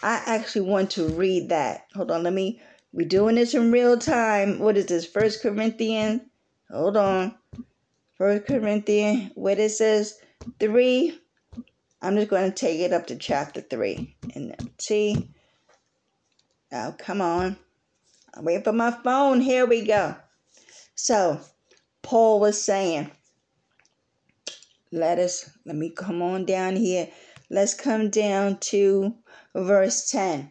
[0.03, 1.86] I actually want to read that.
[1.95, 2.61] Hold on, let me
[2.93, 4.59] we're doing this in real time.
[4.59, 5.07] What is this?
[5.07, 6.22] First Corinthians.
[6.70, 7.34] Hold on.
[8.16, 10.18] First Corinthians, what it says
[10.59, 11.18] three.
[12.01, 14.16] I'm just going to take it up to chapter three.
[14.34, 15.30] And see.
[16.72, 17.56] Oh, come on.
[18.34, 19.40] I'm waiting for my phone.
[19.40, 20.16] Here we go.
[20.94, 21.40] So,
[22.02, 23.10] Paul was saying,
[24.92, 27.08] let us, let me come on down here.
[27.50, 29.14] Let's come down to
[29.54, 30.50] verse 10.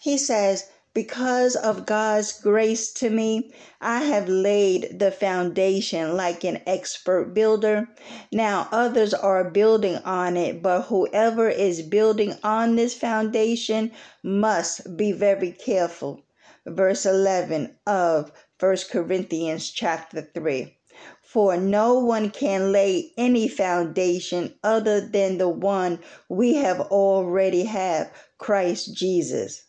[0.00, 6.60] He says, because of God's grace to me, I have laid the foundation like an
[6.66, 7.88] expert builder.
[8.30, 13.90] Now others are building on it, but whoever is building on this foundation
[14.22, 16.24] must be very careful.
[16.66, 18.30] Verse 11 of
[18.60, 20.76] 1 Corinthians chapter 3.
[21.22, 28.12] For no one can lay any foundation other than the one we have already have,
[28.36, 29.64] Christ Jesus.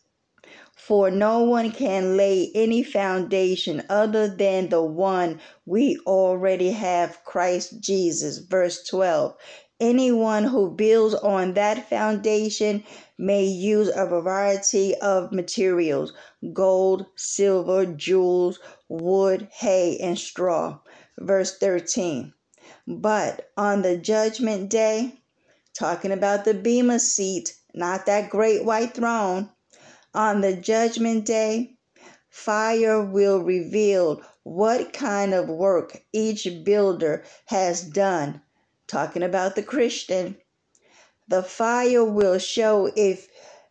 [0.86, 7.80] For no one can lay any foundation other than the one we already have, Christ
[7.80, 8.36] Jesus.
[8.36, 9.34] Verse 12.
[9.80, 12.84] Anyone who builds on that foundation
[13.16, 16.12] may use a variety of materials
[16.52, 20.80] gold, silver, jewels, wood, hay, and straw.
[21.18, 22.34] Verse 13.
[22.86, 25.14] But on the judgment day,
[25.72, 29.48] talking about the Bema seat, not that great white throne,
[30.14, 31.76] on the judgment day,
[32.30, 38.40] fire will reveal what kind of work each builder has done.
[38.86, 40.36] Talking about the Christian,
[41.26, 43.28] the fire will show if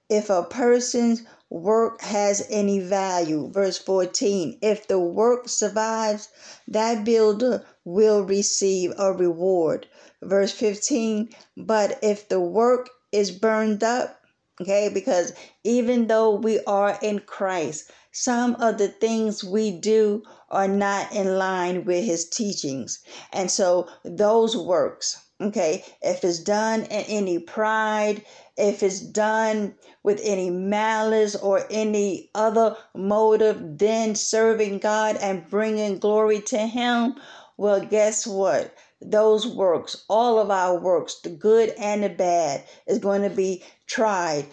[0.09, 3.49] if a person's work has any value.
[3.51, 6.29] Verse 14 If the work survives,
[6.67, 9.87] that builder will receive a reward.
[10.21, 14.19] Verse 15 But if the work is burned up,
[14.61, 15.33] Okay, because
[15.63, 21.37] even though we are in Christ, some of the things we do are not in
[21.39, 22.99] line with his teachings.
[23.31, 28.23] And so those works, okay, if it's done in any pride,
[28.55, 29.73] if it's done
[30.03, 37.15] with any malice or any other motive than serving God and bringing glory to him,
[37.57, 38.75] well, guess what?
[39.05, 43.63] Those works, all of our works, the good and the bad, is going to be
[43.87, 44.45] tried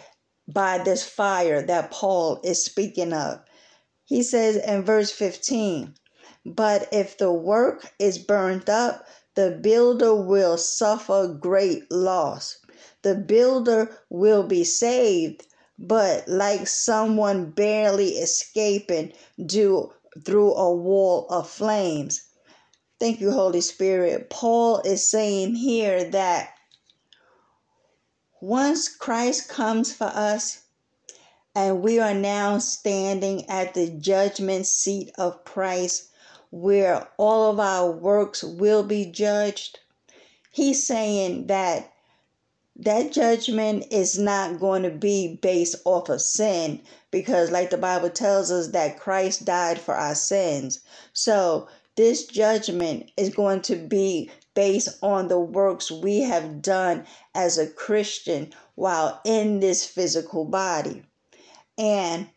[0.47, 3.39] by this fire that Paul is speaking of.
[4.05, 5.95] He says in verse 15,
[6.45, 12.57] But if the work is burned up, the builder will suffer great loss.
[13.03, 15.47] The builder will be saved,
[15.79, 19.13] but like someone barely escaping
[19.45, 19.93] due
[20.25, 22.21] through a wall of flames.
[23.01, 24.29] Thank you, Holy Spirit.
[24.29, 26.53] Paul is saying here that
[28.39, 30.59] once Christ comes for us,
[31.55, 36.09] and we are now standing at the judgment seat of Christ,
[36.51, 39.79] where all of our works will be judged.
[40.51, 41.91] He's saying that
[42.75, 46.81] that judgment is not going to be based off of sin
[47.11, 50.79] because like the bible tells us that christ died for our sins
[51.11, 51.67] so
[52.01, 57.69] this judgment is going to be based on the works we have done as a
[57.69, 61.03] Christian while in this physical body.
[61.77, 62.27] And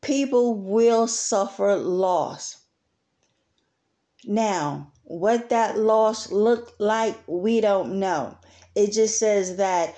[0.00, 2.58] people will suffer loss.
[4.24, 8.38] Now, what that loss looked like, we don't know.
[8.76, 9.96] It just says that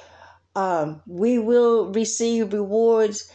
[0.56, 3.30] um, we will receive rewards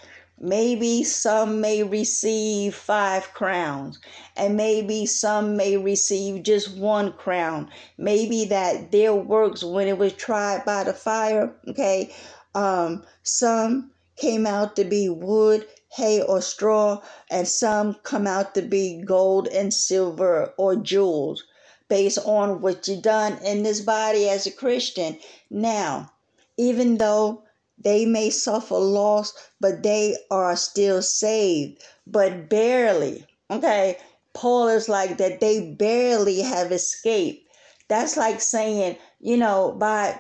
[0.46, 3.98] Maybe some may receive five crowns,
[4.36, 7.70] and maybe some may receive just one crown.
[7.98, 12.14] Maybe that their works, when it was tried by the fire, okay,
[12.54, 18.62] um, some came out to be wood, hay, or straw, and some come out to
[18.64, 21.46] be gold and silver or jewels
[21.88, 25.18] based on what you done in this body as a Christian.
[25.50, 26.12] Now,
[26.58, 27.44] even though
[27.84, 33.26] they may suffer loss, but they are still saved, but barely.
[33.52, 33.98] Okay.
[34.34, 37.48] Paul is like that they barely have escaped.
[37.88, 40.20] That's like saying, you know, by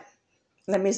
[0.68, 0.94] let me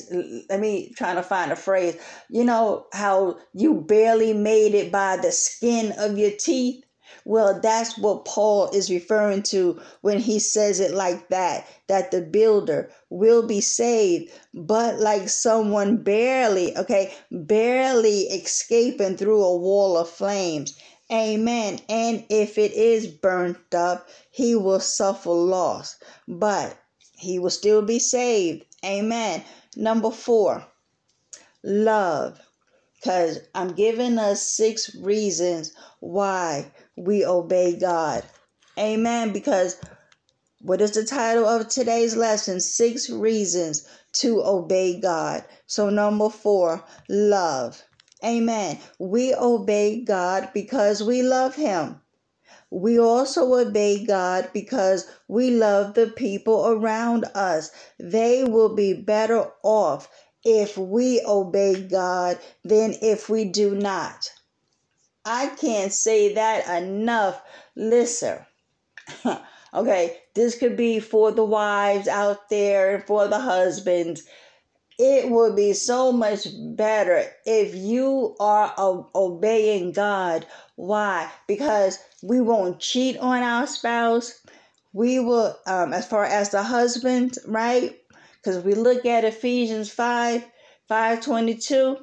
[0.49, 1.97] let me try to find a phrase.
[2.30, 6.84] You know how you barely made it by the skin of your teeth?
[7.25, 12.21] Well, that's what Paul is referring to when he says it like that that the
[12.21, 20.09] builder will be saved, but like someone barely, okay, barely escaping through a wall of
[20.09, 20.77] flames.
[21.11, 21.79] Amen.
[21.87, 25.97] And if it is burnt up, he will suffer loss,
[26.27, 26.77] but
[27.17, 28.65] he will still be saved.
[28.83, 29.43] Amen.
[29.75, 30.65] Number four,
[31.63, 32.39] love.
[32.95, 38.23] Because I'm giving us six reasons why we obey God.
[38.77, 39.33] Amen.
[39.33, 39.77] Because
[40.61, 42.59] what is the title of today's lesson?
[42.59, 45.43] Six reasons to obey God.
[45.67, 47.83] So, number four, love.
[48.23, 48.79] Amen.
[48.97, 52.01] We obey God because we love Him.
[52.71, 57.71] We also obey God because we love the people around us.
[57.99, 60.09] They will be better off
[60.43, 64.31] if we obey God than if we do not.
[65.26, 67.41] I can't say that enough.
[67.76, 68.39] Listen.
[69.73, 74.23] okay, this could be for the wives out there and for the husbands
[74.97, 78.73] it would be so much better if you are
[79.13, 80.45] obeying God.
[80.76, 81.30] Why?
[81.47, 84.39] Because we won't cheat on our spouse.
[84.93, 87.99] We will, um, as far as the husband, right?
[88.38, 90.45] Because we look at Ephesians 5
[90.88, 91.97] 522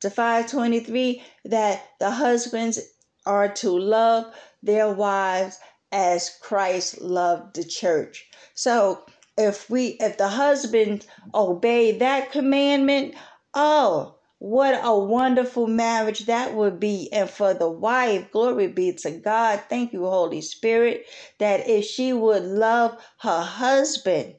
[0.00, 2.78] to 523 that the husbands
[3.26, 4.32] are to love
[4.62, 5.58] their wives
[5.92, 8.26] as Christ loved the church.
[8.54, 9.04] So
[9.36, 13.14] if we if the husbands obey that commandment,
[13.54, 17.12] oh, what a wonderful marriage that would be.
[17.12, 19.62] And for the wife, glory be to God.
[19.68, 21.06] Thank you, Holy Spirit,
[21.38, 24.36] that if she would love her husband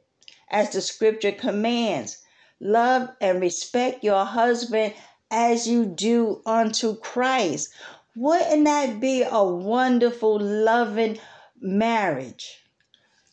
[0.50, 2.18] as the scripture commands,
[2.62, 4.94] love and respect your husband
[5.32, 7.70] as you do unto Christ.
[8.16, 11.20] Wouldn't that be a wonderful, loving
[11.60, 12.60] marriage?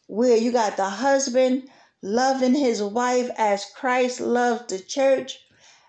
[0.07, 1.68] where you got the husband
[2.03, 5.40] loving his wife as Christ loved the church,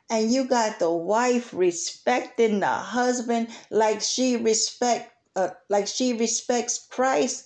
[0.10, 6.88] and you got the wife respecting the husband like she respect uh, like she respects
[6.90, 7.46] Christ.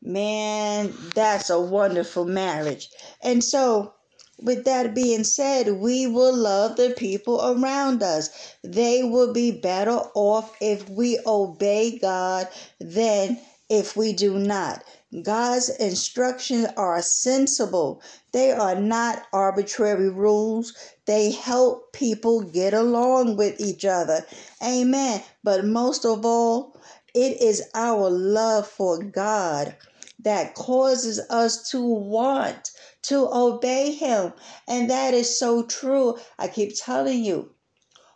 [0.00, 2.88] Man, that's a wonderful marriage.
[3.22, 3.94] And so,
[4.42, 8.30] with that being said, we will love the people around us.
[8.64, 12.48] They will be better off if we obey God
[12.80, 13.38] than
[13.68, 14.84] if we do not.
[15.22, 18.02] God's instructions are sensible.
[18.32, 20.74] They are not arbitrary rules.
[21.06, 24.26] They help people get along with each other.
[24.62, 25.22] Amen.
[25.44, 26.76] But most of all,
[27.14, 29.76] it is our love for God
[30.22, 32.70] that causes us to want
[33.02, 34.32] to obey Him.
[34.68, 36.18] And that is so true.
[36.38, 37.50] I keep telling you,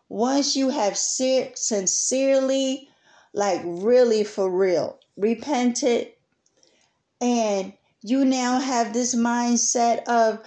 [0.08, 2.88] once you have sincerely,
[3.32, 6.12] like really for real, repented
[7.20, 10.40] and you now have this mindset of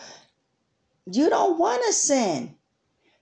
[1.11, 2.55] you don't want to sin.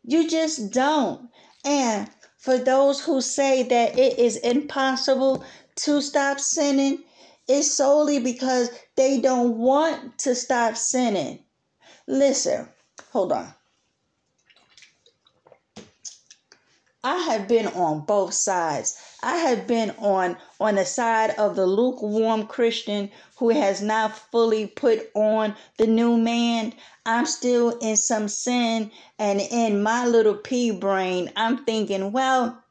[0.04, 1.30] You just don't.
[1.66, 5.44] And for those who say that it is impossible
[5.78, 7.04] to stop sinning,
[7.48, 11.44] it's solely because they don't want to stop sinning.
[12.08, 12.68] Listen,
[13.12, 13.54] hold on.
[17.04, 18.98] I have been on both sides.
[19.24, 24.68] I have been on on the side of the lukewarm Christian who has not fully
[24.68, 26.74] put on the new man.
[27.06, 32.62] I'm still in some sin and in my little pea brain, I'm thinking, well,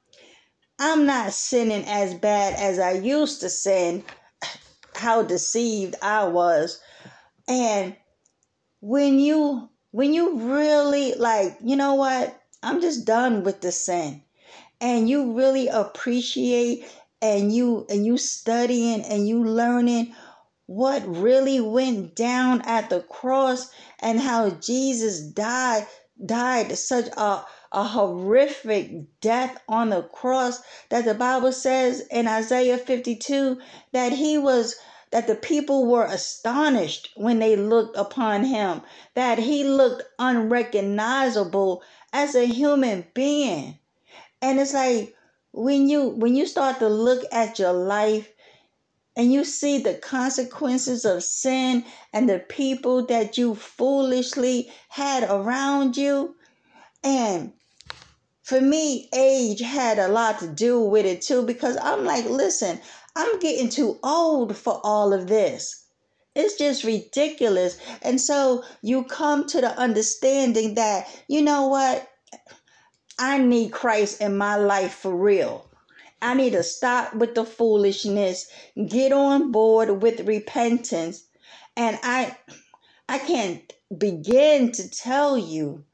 [0.78, 4.04] I'm not sinning as bad as I used to sin.
[4.96, 6.80] How deceived I was.
[7.48, 7.96] And
[8.80, 12.40] when you when you really like, you know what?
[12.62, 14.22] I'm just done with the sin
[14.80, 16.84] and you really appreciate
[17.22, 20.14] and you and you studying and you learning
[20.66, 23.70] what really went down at the cross
[24.00, 25.86] and how Jesus died
[26.24, 27.44] died such a
[27.76, 33.60] a horrific death on the cross that the Bible says in Isaiah 52
[33.92, 34.76] that he was
[35.10, 38.80] that the people were astonished when they looked upon him
[39.14, 41.82] that he looked unrecognizable
[42.14, 43.78] as a human being.
[44.40, 45.14] And it's like
[45.52, 48.32] when you when you start to look at your life
[49.16, 55.98] and you see the consequences of sin and the people that you foolishly had around
[55.98, 56.34] you
[57.04, 57.52] and
[58.46, 62.80] for me age had a lot to do with it too because I'm like listen
[63.16, 65.86] I'm getting too old for all of this.
[66.34, 67.78] It's just ridiculous.
[68.02, 72.06] And so you come to the understanding that you know what?
[73.18, 75.66] I need Christ in my life for real.
[76.20, 78.48] I need to stop with the foolishness,
[78.86, 81.24] get on board with repentance,
[81.74, 82.36] and I
[83.08, 85.84] I can't begin to tell you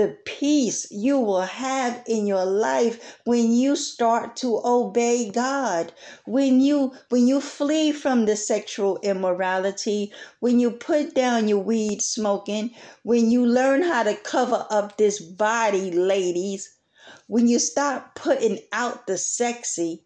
[0.00, 5.92] the peace you will have in your life when you start to obey God.
[6.24, 12.00] When you when you flee from the sexual immorality, when you put down your weed
[12.00, 12.70] smoking,
[13.02, 16.70] when you learn how to cover up this body, ladies,
[17.26, 20.02] when you stop putting out the sexy,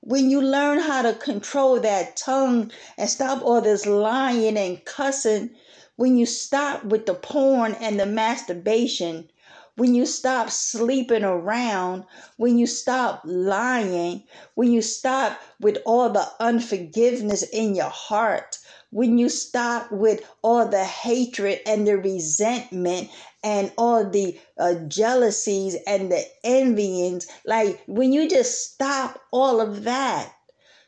[0.00, 5.48] when you learn how to control that tongue and stop all this lying and cussing,
[5.96, 9.30] when you stop with the porn and the masturbation,
[9.76, 12.04] when you stop sleeping around,
[12.36, 14.22] when you stop lying,
[14.54, 18.58] when you stop with all the unforgiveness in your heart,
[18.90, 23.10] when you stop with all the hatred and the resentment
[23.42, 29.84] and all the uh, jealousies and the envyings, like when you just stop all of
[29.84, 30.32] that,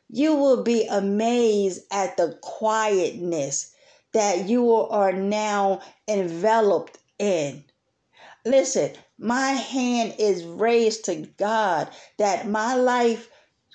[0.09, 3.73] you will be amazed at the quietness
[4.17, 7.63] that you are now enveloped in.
[8.47, 13.29] Listen, my hand is raised to God that my life,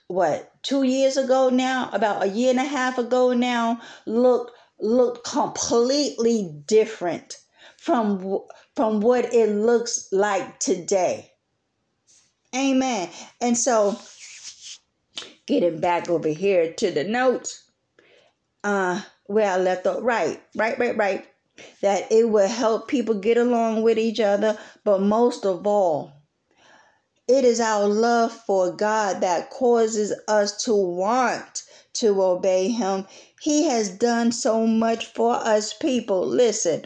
[0.08, 5.24] what, two years ago now, about a year and a half ago now, looked looked
[5.24, 7.38] completely different
[7.78, 8.39] from
[8.76, 11.32] from what it looks like today.
[12.56, 13.10] Amen.
[13.39, 14.00] And so
[15.46, 17.70] getting back over here to the notes,
[18.64, 19.02] uh,
[19.32, 21.26] where I left off, right, right, right, right
[21.82, 26.14] that it will help people get along with each other, but most of all,
[27.28, 31.64] it is our love for God that causes us to want
[31.94, 33.06] to obey Him.
[33.42, 36.26] He has done so much for us people.
[36.26, 36.86] Listen,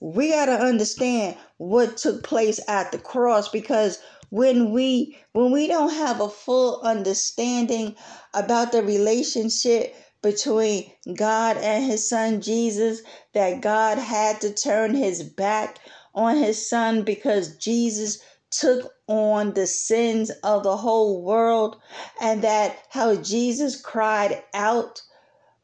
[0.00, 5.68] we got to understand what took place at the cross because when we when we
[5.68, 7.94] don't have a full understanding
[8.34, 9.94] about the relationship
[10.26, 13.00] between God and his son Jesus
[13.32, 15.78] that God had to turn his back
[16.16, 18.18] on his son because Jesus
[18.50, 21.80] took on the sins of the whole world
[22.20, 25.00] and that how Jesus cried out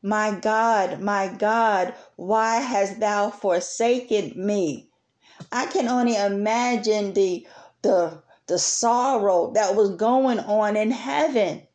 [0.01, 4.91] my God my God why hast thou forsaken me?
[5.51, 7.49] I can only imagine the
[7.83, 11.67] the the sorrow that was going on in heaven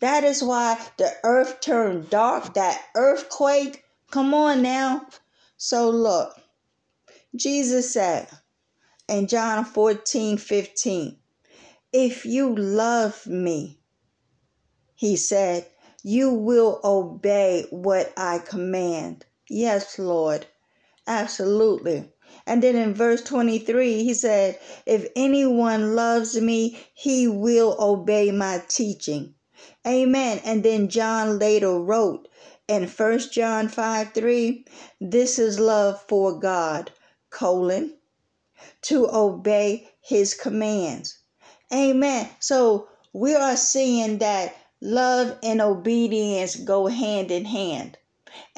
[0.00, 3.84] that is why the earth turned dark, that earthquake.
[4.10, 5.06] Come on now.
[5.56, 6.34] So look,
[7.34, 8.28] Jesus said
[9.08, 11.18] in John 14 15,
[11.92, 13.80] if you love me,
[14.94, 15.66] he said,
[16.04, 19.26] you will obey what I command.
[19.48, 20.46] Yes, Lord.
[21.06, 22.12] Absolutely.
[22.46, 28.62] And then in verse 23, he said, If anyone loves me, he will obey my
[28.68, 29.34] teaching.
[29.88, 30.42] Amen.
[30.44, 32.28] And then John later wrote
[32.68, 34.66] in 1 John 5 3,
[35.00, 36.92] this is love for God,
[37.30, 37.94] colon,
[38.82, 41.18] to obey his commands.
[41.72, 42.28] Amen.
[42.38, 47.96] So we are seeing that love and obedience go hand in hand.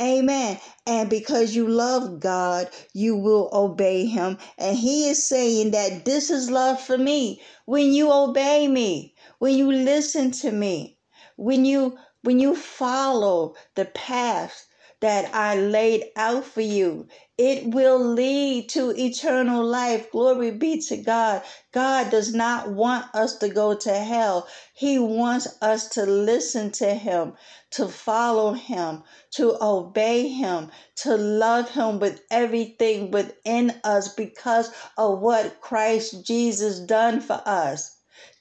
[0.01, 0.59] Amen.
[0.85, 4.37] And because you love God, you will obey Him.
[4.59, 9.57] And He is saying that this is love for me when you obey me, when
[9.57, 10.99] you listen to me
[11.41, 14.69] when you when you follow the path
[15.01, 20.11] that I laid out for you, it will lead to eternal life.
[20.13, 21.43] Glory be to God.
[21.73, 24.49] God does not want us to go to hell.
[24.75, 27.35] He wants us to listen to Him,
[27.73, 35.21] to follow Him, to obey Him, to love Him with everything within us because of
[35.21, 37.99] what Christ Jesus done for us.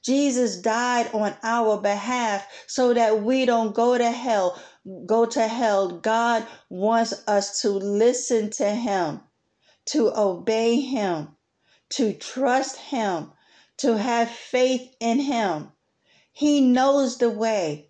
[0.10, 4.60] Jesus died on our behalf so that we don't go to hell.
[5.06, 6.00] Go to hell.
[6.00, 9.20] God wants us to listen to him,
[9.86, 11.28] to obey him,
[11.90, 13.32] to trust him,
[13.78, 15.72] to have faith in him.
[16.32, 17.90] He knows the way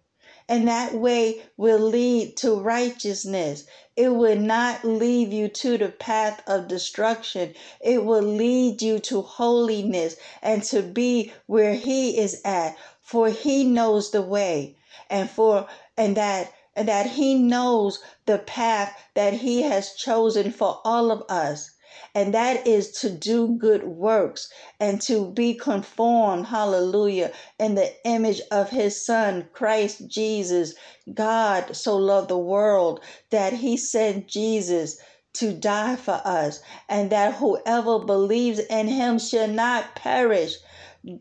[0.49, 3.65] and that way will lead to righteousness.
[4.01, 7.53] It will not lead you to the path of destruction.
[7.81, 12.77] It will lead you to holiness and to be where He is at.
[13.01, 14.77] For He knows the way,
[15.09, 20.79] and for and that and that He knows the path that He has chosen for
[20.85, 21.71] all of us
[22.15, 28.41] and that is to do good works and to be conformed, hallelujah, in the image
[28.51, 30.73] of his son, Christ Jesus.
[31.13, 34.97] God so loved the world that he sent Jesus
[35.33, 40.55] to die for us, and that whoever believes in him shall not perish.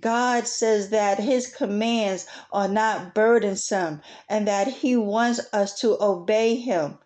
[0.00, 6.56] God says that his commands are not burdensome and that he wants us to obey
[6.56, 6.98] him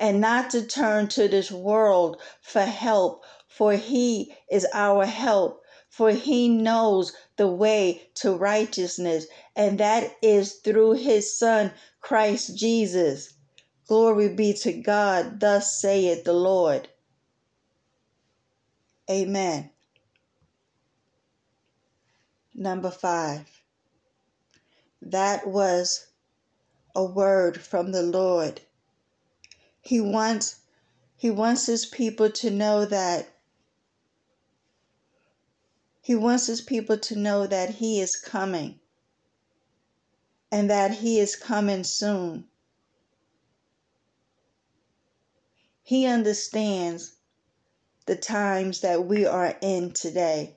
[0.00, 3.24] and not to turn to this world for help
[3.56, 5.62] for he is our help.
[5.88, 9.26] For he knows the way to righteousness,
[9.56, 11.72] and that is through his Son,
[12.02, 13.32] Christ Jesus.
[13.88, 16.88] Glory be to God, thus saith the Lord.
[19.10, 19.70] Amen.
[22.54, 23.48] Number five.
[25.00, 26.08] That was
[26.94, 28.60] a word from the Lord.
[29.86, 30.56] He wants
[31.16, 33.28] he wants his people to know that
[36.00, 38.80] he wants his people to know that he is coming
[40.50, 42.48] and that he is coming soon.
[45.84, 47.18] He understands
[48.06, 50.56] the times that we are in today.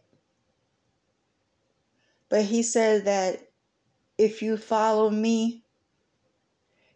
[2.30, 3.52] But he said that
[4.18, 5.66] if you follow me,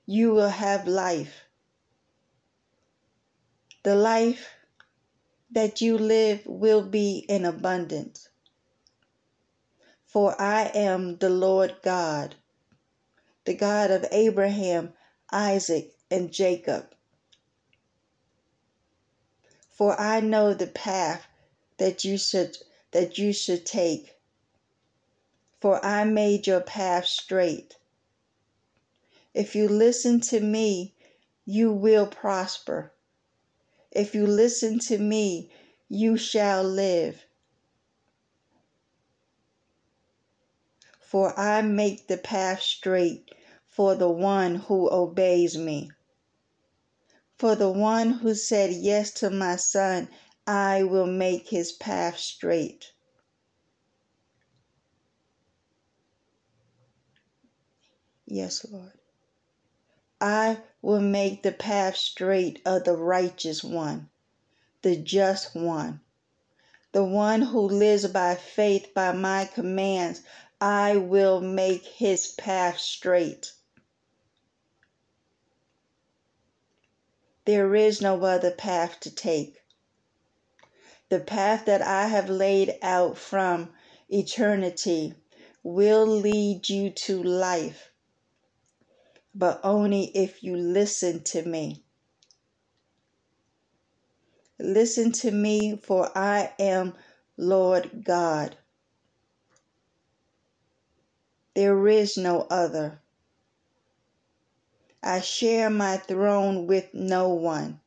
[0.07, 1.42] you will have life.
[3.84, 4.49] The life
[5.51, 8.29] that you live will be in abundance.
[10.05, 12.36] For I am the Lord God,
[13.43, 14.93] the God of Abraham,
[15.34, 16.95] Isaac, and Jacob.
[19.69, 21.27] For I know the path
[21.77, 22.57] that you should
[22.91, 24.15] that you should take.
[25.59, 27.75] For I made your path straight.
[29.34, 30.93] If you listen to me,
[31.43, 32.92] you will prosper.
[33.95, 35.51] If you listen to me,
[35.87, 37.25] you shall live.
[40.99, 43.29] For I make the path straight
[43.67, 45.91] for the one who obeys me.
[47.37, 50.09] For the one who said yes to my son,
[50.47, 52.93] I will make his path straight.
[58.25, 59.03] Yes, Lord.
[60.26, 64.09] I will make the path straight of the righteous one,
[64.82, 65.99] the just one,
[66.93, 70.21] the one who lives by faith by my commands.
[70.61, 73.51] I will make his path straight.
[77.43, 79.61] There is no other path to take.
[81.09, 83.74] The path that I have laid out from
[84.07, 85.15] eternity
[85.63, 87.89] will lead you to life
[89.36, 91.84] but only if you listen to me.
[94.59, 96.93] Listen to me, for I am
[97.38, 98.57] Lord God.
[101.55, 102.99] There is no other.
[105.03, 107.81] I share my throne with no one.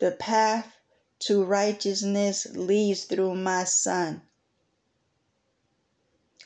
[0.00, 0.72] The path
[1.20, 4.22] to righteousness leads through my Son.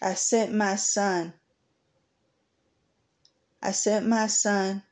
[0.01, 1.35] I sent my son.
[3.61, 4.85] I sent my son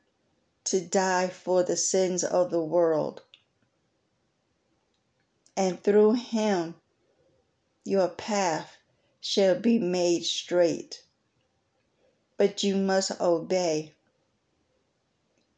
[0.65, 3.21] to die for the sins of the world.
[5.55, 6.75] And through him,
[7.85, 8.75] your path
[9.21, 11.01] shall be made straight.
[12.35, 13.95] But you must obey.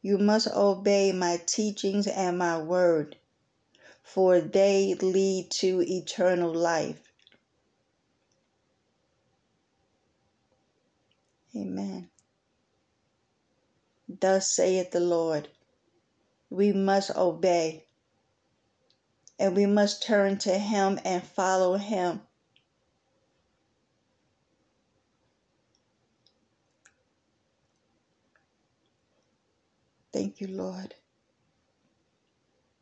[0.00, 3.16] You must obey my teachings and my word,
[4.02, 7.09] for they lead to eternal life.
[11.56, 12.10] Amen.
[14.08, 15.48] Thus saith the Lord
[16.50, 17.84] we must obey
[19.38, 22.20] and we must turn to Him and follow Him.
[30.12, 30.94] Thank you, Lord.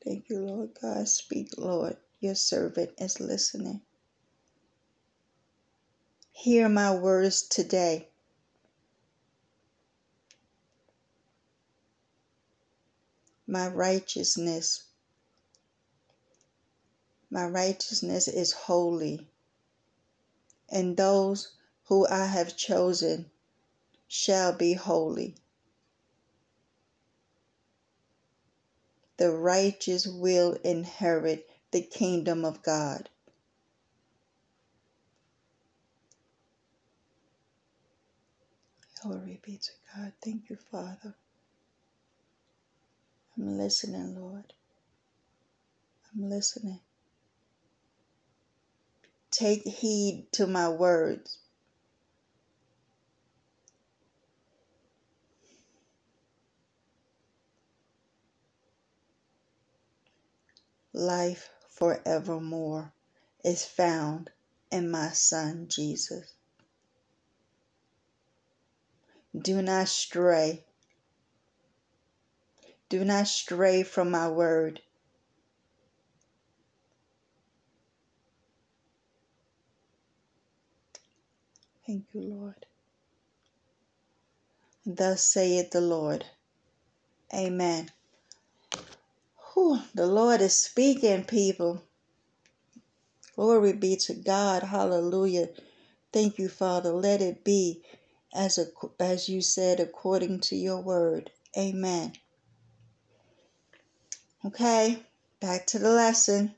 [0.05, 1.09] Thank you, Lord God.
[1.09, 1.97] Speak, Lord.
[2.21, 3.83] Your servant is listening.
[6.33, 8.09] Hear my words today.
[13.49, 14.85] My righteousness.
[17.31, 19.29] My righteousness is holy,
[20.71, 21.53] and those
[21.87, 23.31] who I have chosen
[24.09, 25.37] shall be holy.
[29.19, 33.09] The righteous will inherit the kingdom of God.
[39.03, 40.13] Glory be to God.
[40.25, 41.15] Thank you, Father.
[43.39, 44.53] I'm listening, Lord.
[46.13, 46.81] I'm listening.
[49.31, 51.39] Take heed to my words.
[60.93, 62.93] Life forevermore
[63.45, 64.31] is found
[64.73, 66.33] in my Son Jesus.
[69.41, 70.65] Do not stray
[72.89, 74.81] Do not stray from my word.
[81.87, 82.67] Thank you, Lord.
[84.87, 86.25] Thus saith the Lord.
[87.35, 87.91] Amen.
[89.55, 91.83] Whew, the Lord is speaking, people.
[93.37, 94.63] Glory be to God.
[94.65, 95.49] Hallelujah.
[96.13, 96.93] Thank you, Father.
[96.93, 97.83] Let it be
[98.35, 98.67] as a,
[99.01, 101.31] as you said according to your word.
[101.57, 102.13] Amen.
[104.49, 104.99] Okay,
[105.41, 106.55] back to the lesson.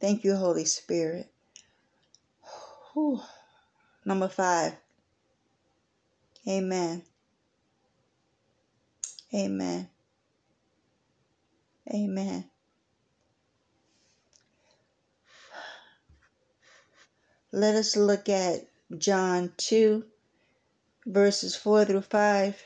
[0.00, 1.28] Thank you, Holy Spirit.
[2.92, 3.20] Whew.
[4.04, 4.72] Number five.
[6.48, 7.02] Amen.
[9.34, 9.88] Amen.
[11.92, 12.44] Amen.
[17.50, 18.64] Let us look at
[18.96, 20.04] John 2,
[21.04, 22.62] verses 4 through 5,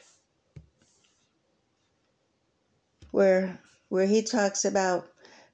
[3.13, 3.59] where,
[3.91, 5.07] where he talks about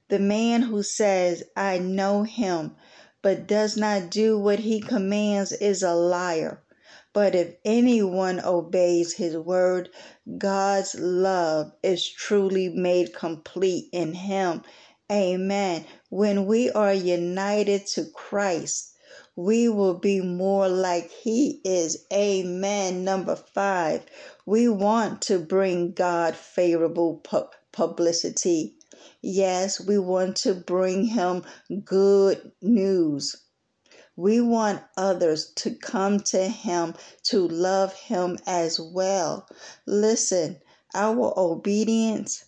[0.07, 2.77] the man who says, I know him,
[3.21, 6.63] but does not do what he commands is a liar.
[7.11, 9.89] But if anyone obeys his word,
[10.37, 14.61] God's love is truly made complete in him.
[15.11, 15.85] Amen.
[16.09, 18.93] When we are united to Christ,
[19.37, 22.05] we will be more like He is.
[22.11, 23.03] Amen.
[23.03, 24.03] Number five,
[24.45, 27.21] we want to bring God favorable
[27.77, 28.75] publicity.
[29.21, 31.43] Yes, we want to bring Him
[31.85, 33.35] good news.
[34.15, 39.47] We want others to come to Him to love Him as well.
[39.85, 40.59] Listen,
[40.95, 42.45] our obedience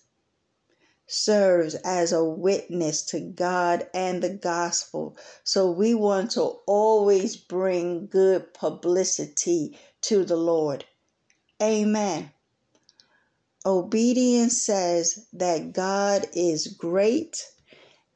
[1.05, 5.15] serves as a witness to God and the gospel.
[5.43, 10.85] So we want to always bring good publicity to the Lord.
[11.61, 12.31] Amen.
[13.65, 17.45] Obedience says that God is great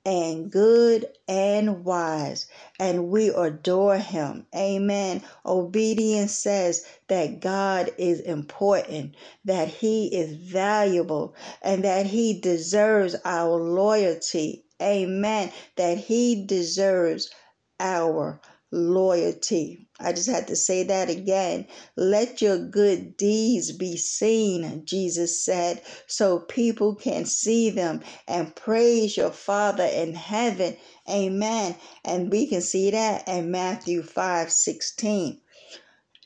[0.05, 2.47] and good and wise,
[2.79, 4.47] and we adore him.
[4.55, 5.23] Amen.
[5.45, 9.15] Obedience says that God is important,
[9.45, 14.65] that he is valuable, and that he deserves our loyalty.
[14.81, 15.53] Amen.
[15.77, 17.31] That he deserves
[17.79, 18.41] our
[18.71, 19.87] loyalty.
[20.03, 21.65] I just had to say that again.
[21.95, 29.15] Let your good deeds be seen, Jesus said, so people can see them and praise
[29.15, 30.75] your Father in heaven.
[31.09, 31.75] Amen.
[32.03, 35.41] And we can see that in Matthew 5 16.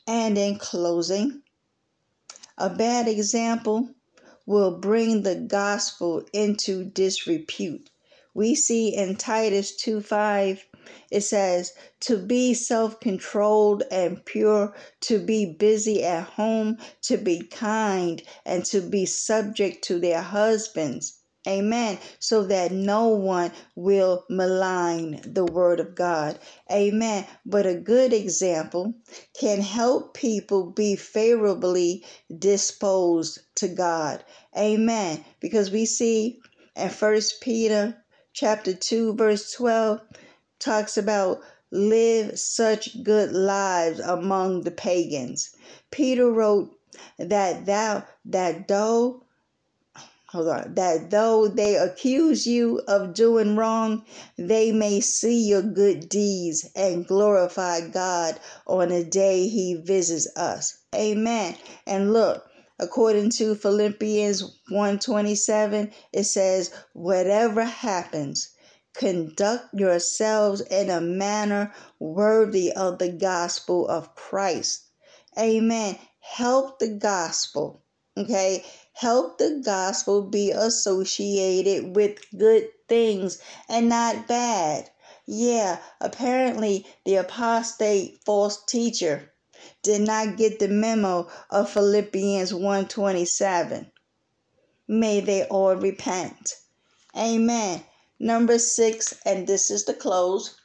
[0.06, 1.42] And in closing,
[2.56, 3.90] a bad example
[4.46, 7.90] will bring the gospel into disrepute.
[8.34, 10.64] We see in Titus 2 5
[11.10, 17.42] it says, to be self controlled and pure, to be busy at home, to be
[17.46, 21.18] kind, and to be subject to their husbands.
[21.46, 21.98] Amen.
[22.18, 26.38] So that no one will malign the word of God.
[26.70, 27.26] Amen.
[27.46, 28.94] But a good example
[29.38, 32.04] can help people be favorably
[32.38, 34.24] disposed to God.
[34.56, 35.24] Amen.
[35.40, 36.40] Because we see
[36.76, 37.96] in First Peter
[38.34, 40.00] chapter 2 verse 12
[40.58, 41.40] talks about
[41.70, 45.54] live such good lives among the pagans.
[45.90, 46.70] Peter wrote
[47.18, 49.22] that thou that though
[50.28, 54.04] hold on that though they accuse you of doing wrong,
[54.36, 60.78] they may see your good deeds and glorify God on the day he visits us.
[60.94, 61.56] Amen.
[61.86, 62.44] And look,
[62.78, 68.50] according to Philippians 127, it says, whatever happens,
[68.98, 74.82] Conduct yourselves in a manner worthy of the gospel of Christ.
[75.38, 75.96] Amen.
[76.18, 77.84] Help the gospel.
[78.16, 78.64] Okay.
[78.94, 84.90] Help the gospel be associated with good things and not bad.
[85.26, 89.32] Yeah, apparently the apostate false teacher
[89.84, 93.92] did not get the memo of Philippians 127.
[94.88, 96.54] May they all repent.
[97.16, 97.84] Amen.
[98.20, 100.56] Number six, and this is the close.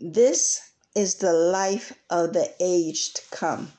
[0.00, 0.60] This
[0.96, 3.72] is the life of the age to come.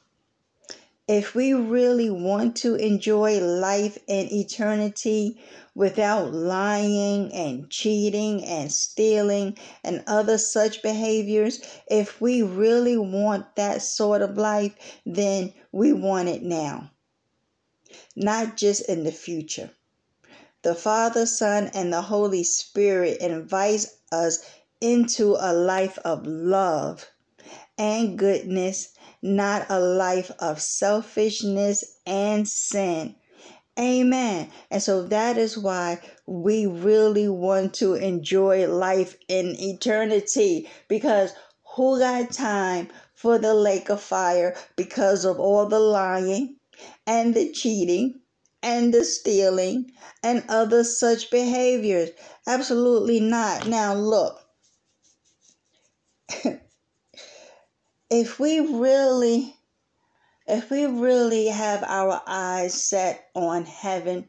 [1.09, 5.41] If we really want to enjoy life and eternity
[5.75, 11.59] without lying and cheating and stealing and other such behaviors,
[11.89, 14.73] if we really want that sort of life,
[15.05, 16.91] then we want it now,
[18.15, 19.71] not just in the future.
[20.61, 24.39] The Father, Son, and the Holy Spirit invites us
[24.81, 27.05] into a life of love
[27.77, 28.89] and goodness
[29.21, 33.15] not a life of selfishness and sin.
[33.77, 34.49] Amen.
[34.71, 41.31] And so that is why we really want to enjoy life in eternity because
[41.75, 46.57] who got time for the lake of fire because of all the lying
[47.05, 48.19] and the cheating
[48.61, 49.91] and the stealing
[50.23, 52.09] and other such behaviors?
[52.47, 53.67] Absolutely not.
[53.67, 54.41] Now, look.
[58.09, 59.55] if we really
[60.47, 64.27] if we really have our eyes set on heaven,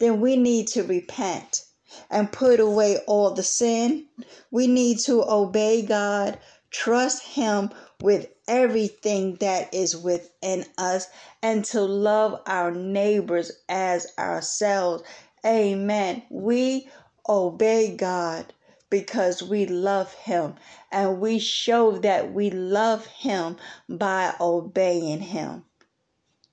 [0.00, 1.64] then we need to repent
[2.10, 4.08] and put away all the sin.
[4.50, 6.40] We need to obey God,
[6.70, 11.08] trust Him with everything that is within us,
[11.42, 15.02] and to love our neighbors as ourselves.
[15.44, 16.22] Amen.
[16.28, 16.88] We
[17.28, 18.52] obey God
[18.90, 20.54] because we love Him.
[20.92, 23.56] And we show that we love Him
[23.88, 25.64] by obeying Him.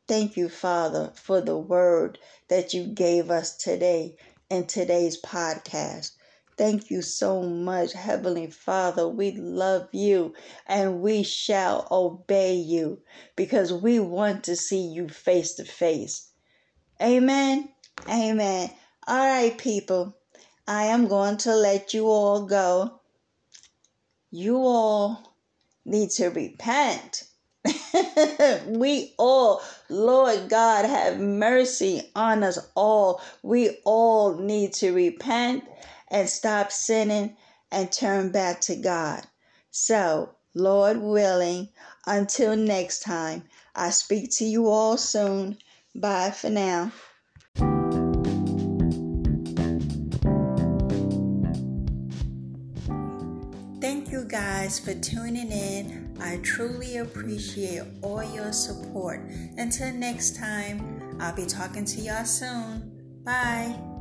[0.07, 2.19] Thank you, Father, for the word
[2.49, 4.17] that you gave us today
[4.49, 6.11] in today's podcast.
[6.55, 9.07] Thank you so much, Heavenly Father.
[9.07, 10.35] We love you
[10.67, 13.01] and we shall obey you
[13.35, 16.29] because we want to see you face to face.
[17.01, 17.69] Amen.
[18.07, 18.69] Amen.
[19.07, 20.15] All right, people.
[20.67, 23.01] I am going to let you all go.
[24.29, 25.35] You all
[25.85, 27.23] need to repent.
[28.67, 33.21] we all, Lord God, have mercy on us all.
[33.41, 35.63] We all need to repent
[36.13, 37.35] and stop sinning
[37.71, 39.25] and turn back to God.
[39.71, 41.69] So, Lord willing,
[42.05, 43.43] until next time,
[43.75, 45.57] I speak to you all soon.
[45.95, 46.91] Bye for now.
[53.81, 56.15] Thank you guys for tuning in.
[56.21, 59.19] I truly appreciate all your support.
[59.57, 63.21] Until next time, I'll be talking to y'all soon.
[63.25, 63.92] Bye.